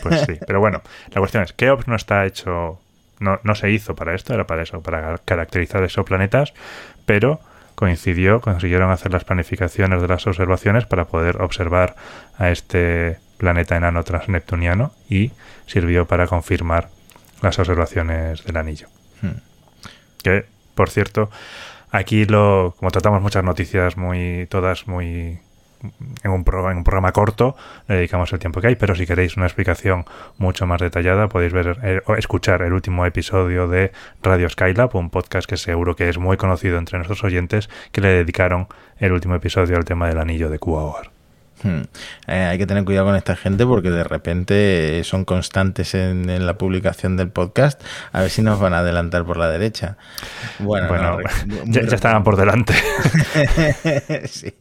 pues 0.02 0.20
sí, 0.20 0.38
pero 0.46 0.60
bueno, 0.60 0.80
la 1.10 1.20
cuestión 1.20 1.42
es, 1.42 1.52
Keops 1.52 1.88
no 1.88 1.96
está 1.96 2.26
hecho, 2.26 2.80
no, 3.20 3.40
no 3.42 3.54
se 3.54 3.70
hizo 3.70 3.94
para 3.94 4.14
esto, 4.14 4.34
era 4.34 4.46
para 4.46 4.62
eso, 4.62 4.82
para 4.82 5.18
caracterizar 5.18 5.82
esos 5.82 6.04
planetas, 6.04 6.54
pero 7.06 7.40
coincidió, 7.74 8.40
consiguieron 8.40 8.90
hacer 8.90 9.12
las 9.12 9.24
planificaciones 9.24 10.02
de 10.02 10.08
las 10.08 10.26
observaciones 10.26 10.86
para 10.86 11.06
poder 11.06 11.40
observar 11.40 11.94
a 12.36 12.50
este 12.50 13.18
planeta 13.36 13.76
enano 13.76 14.02
transneptuniano 14.02 14.92
y 15.08 15.30
sirvió 15.66 16.06
para 16.06 16.26
confirmar 16.26 16.88
las 17.40 17.58
observaciones 17.58 18.44
del 18.44 18.56
anillo. 18.56 18.88
Hmm. 19.22 19.38
Que, 20.22 20.44
por 20.74 20.90
cierto, 20.90 21.30
aquí 21.90 22.24
lo, 22.24 22.74
como 22.78 22.90
tratamos 22.90 23.22
muchas 23.22 23.44
noticias 23.44 23.96
muy, 23.96 24.46
todas 24.50 24.88
muy 24.88 25.38
en 26.22 26.30
un, 26.30 26.44
programa, 26.44 26.72
en 26.72 26.78
un 26.78 26.84
programa 26.84 27.12
corto 27.12 27.56
le 27.86 27.96
dedicamos 27.96 28.32
el 28.32 28.38
tiempo 28.38 28.60
que 28.60 28.68
hay, 28.68 28.76
pero 28.76 28.94
si 28.94 29.06
queréis 29.06 29.36
una 29.36 29.46
explicación 29.46 30.04
mucho 30.36 30.66
más 30.66 30.80
detallada 30.80 31.28
podéis 31.28 31.52
ver 31.52 31.78
eh, 31.82 32.00
o 32.06 32.14
escuchar 32.14 32.62
el 32.62 32.72
último 32.72 33.06
episodio 33.06 33.68
de 33.68 33.92
Radio 34.22 34.48
Skylab, 34.48 34.94
un 34.96 35.10
podcast 35.10 35.48
que 35.48 35.56
seguro 35.56 35.96
que 35.96 36.08
es 36.08 36.18
muy 36.18 36.36
conocido 36.36 36.78
entre 36.78 36.98
nuestros 36.98 37.24
oyentes, 37.24 37.68
que 37.92 38.00
le 38.00 38.08
dedicaron 38.08 38.68
el 38.98 39.12
último 39.12 39.34
episodio 39.34 39.76
al 39.76 39.84
tema 39.84 40.08
del 40.08 40.18
anillo 40.18 40.48
de 40.48 40.58
Kuaor. 40.58 41.17
Hmm. 41.62 41.82
Eh, 42.26 42.48
hay 42.50 42.58
que 42.58 42.66
tener 42.66 42.84
cuidado 42.84 43.06
con 43.06 43.16
esta 43.16 43.36
gente 43.36 43.66
porque 43.66 43.90
de 43.90 44.04
repente 44.04 45.02
son 45.04 45.24
constantes 45.24 45.94
en, 45.94 46.46
la 46.46 46.58
publicación 46.58 47.16
del 47.16 47.30
podcast. 47.30 47.82
A 48.12 48.22
ver 48.22 48.30
si 48.30 48.42
nos 48.42 48.60
van 48.60 48.74
a 48.74 48.80
adelantar 48.80 49.24
por 49.24 49.36
la 49.36 49.48
derecha. 49.48 49.96
Bueno, 50.58 51.18
ya, 51.66 51.80
estaban 51.80 52.22
por 52.22 52.36
delante. 52.36 52.74
sí. 54.28 54.54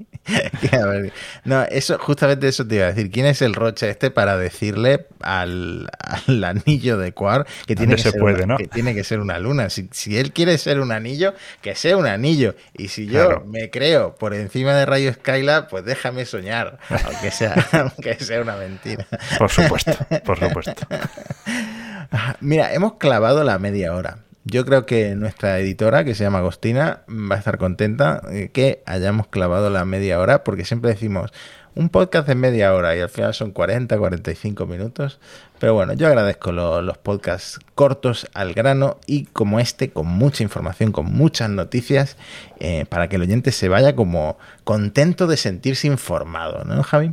no, 1.45 1.63
eso, 1.63 1.97
justamente 1.99 2.47
eso 2.47 2.67
te 2.67 2.75
iba 2.75 2.85
a 2.85 2.89
decir. 2.89 3.11
¿Quién 3.11 3.25
es 3.25 3.41
el 3.41 3.53
Roche 3.53 3.89
este 3.89 4.11
para 4.11 4.37
decirle 4.37 5.07
al, 5.21 5.89
anillo 6.27 6.97
de 6.97 7.13
Quar 7.13 7.45
que 7.65 7.75
tiene 7.75 7.95
que, 7.95 8.01
ser 8.01 8.21
una, 8.21 8.57
que 8.57 8.67
tiene 8.67 8.95
que 8.95 9.03
ser 9.03 9.19
una 9.19 9.39
luna? 9.39 9.69
Si, 9.69 10.17
él 10.17 10.31
quiere 10.31 10.57
ser 10.57 10.79
un 10.79 10.91
anillo, 10.91 11.33
que 11.61 11.75
sea 11.75 11.97
un 11.97 12.07
anillo. 12.07 12.55
Y 12.77 12.87
si 12.87 13.07
yo 13.07 13.43
me 13.45 13.69
creo 13.69 14.15
por 14.15 14.33
encima 14.33 14.73
de 14.73 14.85
Rayo 14.85 15.13
Skylab, 15.13 15.69
pues 15.69 15.85
déjame 15.85 16.25
soñar, 16.25 16.79
aunque 16.89 17.31
sea, 17.31 17.55
aunque 17.71 18.15
sea 18.15 18.41
una 18.41 18.55
mentira. 18.55 19.05
Por 19.37 19.49
supuesto, 19.49 19.93
por 20.23 20.39
supuesto. 20.39 20.87
Mira, 22.39 22.73
hemos 22.73 22.95
clavado 22.95 23.43
la 23.43 23.59
media 23.59 23.93
hora. 23.93 24.19
Yo 24.45 24.65
creo 24.65 24.85
que 24.85 25.15
nuestra 25.15 25.59
editora, 25.59 26.05
que 26.05 26.15
se 26.15 26.23
llama 26.23 26.39
Agostina, 26.39 27.01
va 27.09 27.35
a 27.35 27.37
estar 27.37 27.57
contenta 27.57 28.21
que 28.53 28.81
hayamos 28.85 29.27
clavado 29.27 29.69
la 29.69 29.83
media 29.83 30.19
hora, 30.21 30.45
porque 30.45 30.63
siempre 30.63 30.91
decimos 30.91 31.33
un 31.77 31.89
podcast 31.89 32.27
de 32.27 32.33
media 32.33 32.73
hora 32.73 32.95
y 32.95 32.99
al 32.99 33.09
final 33.09 33.33
son 33.33 33.51
40, 33.51 33.97
45 33.97 34.65
minutos. 34.65 35.19
Pero 35.59 35.75
bueno, 35.75 35.93
yo 35.93 36.07
agradezco 36.07 36.51
los 36.51 36.97
podcasts 36.97 37.59
cortos 37.75 38.27
al 38.33 38.53
grano 38.53 38.97
y 39.05 39.25
como 39.25 39.59
este, 39.59 39.91
con 39.91 40.07
mucha 40.07 40.43
información, 40.43 40.91
con 40.91 41.05
muchas 41.05 41.49
noticias, 41.49 42.17
eh, 42.59 42.85
para 42.89 43.07
que 43.07 43.17
el 43.17 43.21
oyente 43.21 43.51
se 43.51 43.69
vaya 43.69 43.95
como 43.95 44.37
contento 44.63 45.27
de 45.27 45.37
sentirse 45.37 45.87
informado, 45.87 46.63
¿no, 46.65 46.81
Javi? 46.83 47.11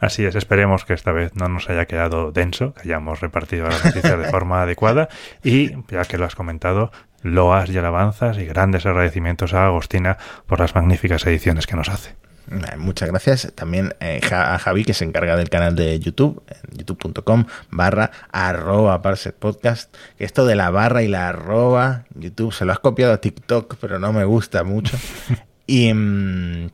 Así 0.00 0.24
es, 0.24 0.34
esperemos 0.34 0.84
que 0.84 0.94
esta 0.94 1.12
vez 1.12 1.36
no 1.36 1.48
nos 1.48 1.68
haya 1.68 1.84
quedado 1.86 2.32
denso, 2.32 2.72
que 2.74 2.82
hayamos 2.82 3.20
repartido 3.20 3.68
las 3.68 3.84
noticias 3.84 4.18
de 4.18 4.24
forma 4.30 4.62
adecuada 4.62 5.08
y, 5.44 5.72
ya 5.88 6.04
que 6.06 6.18
lo 6.18 6.24
has 6.24 6.34
comentado, 6.34 6.90
loas 7.22 7.68
y 7.70 7.78
alabanzas 7.78 8.38
y 8.38 8.46
grandes 8.46 8.86
agradecimientos 8.86 9.52
a 9.54 9.66
Agostina 9.66 10.16
por 10.46 10.58
las 10.58 10.74
magníficas 10.74 11.26
ediciones 11.26 11.66
que 11.66 11.76
nos 11.76 11.90
hace. 11.90 12.16
Muchas 12.78 13.08
gracias 13.08 13.52
también 13.54 13.94
eh, 14.00 14.20
a 14.32 14.58
Javi 14.58 14.84
que 14.84 14.92
se 14.92 15.04
encarga 15.04 15.36
del 15.36 15.48
canal 15.48 15.76
de 15.76 16.00
YouTube, 16.00 16.42
youtube.com 16.72 17.44
barra 17.70 18.10
arroba 18.32 19.00
podcast. 19.38 19.94
Que 20.18 20.24
esto 20.24 20.44
de 20.44 20.56
la 20.56 20.70
barra 20.70 21.02
y 21.02 21.08
la 21.08 21.28
arroba, 21.28 22.06
YouTube 22.14 22.52
se 22.52 22.64
lo 22.64 22.72
has 22.72 22.80
copiado 22.80 23.12
a 23.12 23.20
TikTok, 23.20 23.76
pero 23.80 24.00
no 24.00 24.12
me 24.12 24.24
gusta 24.24 24.64
mucho. 24.64 24.98
y, 25.66 25.94
mm, 25.94 26.70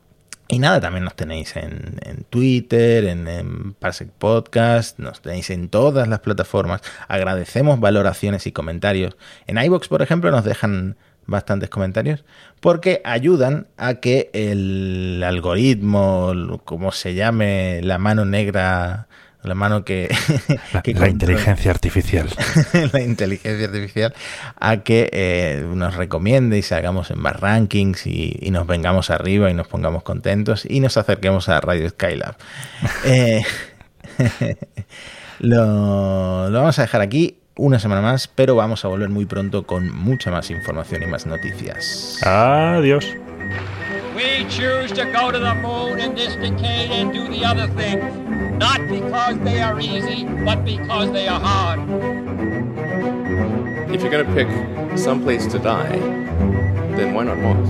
y 0.48 0.58
nada, 0.60 0.80
también 0.80 1.04
nos 1.04 1.14
tenéis 1.14 1.56
en, 1.56 2.24
Twitter, 2.30 3.04
en, 3.04 3.74
Parsec 3.74 4.10
Podcast, 4.10 4.98
nos 4.98 5.20
tenéis 5.20 5.50
en 5.50 5.68
todas 5.68 6.06
las 6.06 6.20
plataformas. 6.20 6.82
Agradecemos 7.08 7.80
valoraciones 7.80 8.46
y 8.46 8.52
comentarios. 8.52 9.16
En 9.46 9.58
iBox, 9.58 9.88
por 9.88 10.02
ejemplo, 10.02 10.30
nos 10.30 10.44
dejan 10.44 10.96
bastantes 11.26 11.68
comentarios 11.68 12.24
porque 12.60 13.00
ayudan 13.04 13.66
a 13.76 13.94
que 13.94 14.30
el 14.32 15.22
algoritmo, 15.24 16.32
como 16.64 16.92
se 16.92 17.14
llame, 17.14 17.80
la 17.82 17.98
mano 17.98 18.24
negra 18.24 19.06
la 19.46 19.54
mano 19.54 19.84
que... 19.84 20.14
La, 20.72 21.08
inteligencia 21.08 21.70
artificial. 21.70 22.28
la 22.92 23.00
inteligencia 23.00 23.66
artificial 23.66 24.14
a 24.58 24.78
que 24.78 25.08
eh, 25.12 25.64
nos 25.74 25.94
recomiende 25.94 26.58
y 26.58 26.62
salgamos 26.62 27.10
en 27.10 27.20
más 27.20 27.38
rankings 27.38 28.06
y, 28.06 28.48
nos 28.50 28.66
vengamos 28.66 29.10
arriba 29.10 29.50
y 29.50 29.54
nos 29.54 29.68
pongamos 29.68 30.02
contentos 30.02 30.66
y 30.68 30.80
nos 30.80 30.96
acerquemos 30.96 31.48
a 31.48 31.60
Radio 31.60 31.88
Skylab. 31.88 32.36
Eh, 33.04 33.42
lo, 35.40 36.48
lo 36.48 36.58
vamos 36.58 36.78
a 36.78 36.82
dejar 36.82 37.02
aquí 37.02 37.38
una 37.56 37.78
semana 37.78 38.02
más, 38.02 38.28
pero 38.28 38.54
vamos 38.54 38.84
a 38.84 38.88
volver 38.88 39.08
muy 39.08 39.24
pronto 39.24 39.64
con 39.64 39.94
mucha 39.94 40.30
más 40.30 40.50
información 40.50 41.02
y 41.02 41.06
más 41.06 41.26
noticias. 41.26 42.20
Adiós. 42.24 43.06
We 44.14 44.46
choose 44.48 44.92
to 44.92 45.04
go 45.12 45.30
to 45.30 45.38
the 45.38 45.54
moon 45.54 46.00
in 46.00 46.14
this 46.14 46.36
decade 46.36 46.90
and 46.90 47.12
do 47.12 47.28
the 47.28 47.44
other 47.44 47.66
things, 47.76 48.02
not 48.58 48.80
because 48.88 49.38
they 49.44 49.60
are 49.60 49.78
easy, 49.78 50.24
but 50.44 50.64
because 50.64 51.12
they 51.12 51.28
are 51.28 51.40
hard. 51.40 51.80
If 53.90 54.02
you're 54.02 54.10
going 54.10 54.26
to 54.26 54.34
pick 54.34 54.48
some 54.98 55.22
place 55.22 55.46
to 55.48 55.58
die, 55.58 55.98
then 56.96 57.14
why 57.14 57.24
not 57.24 57.38
Mars? 57.38 57.68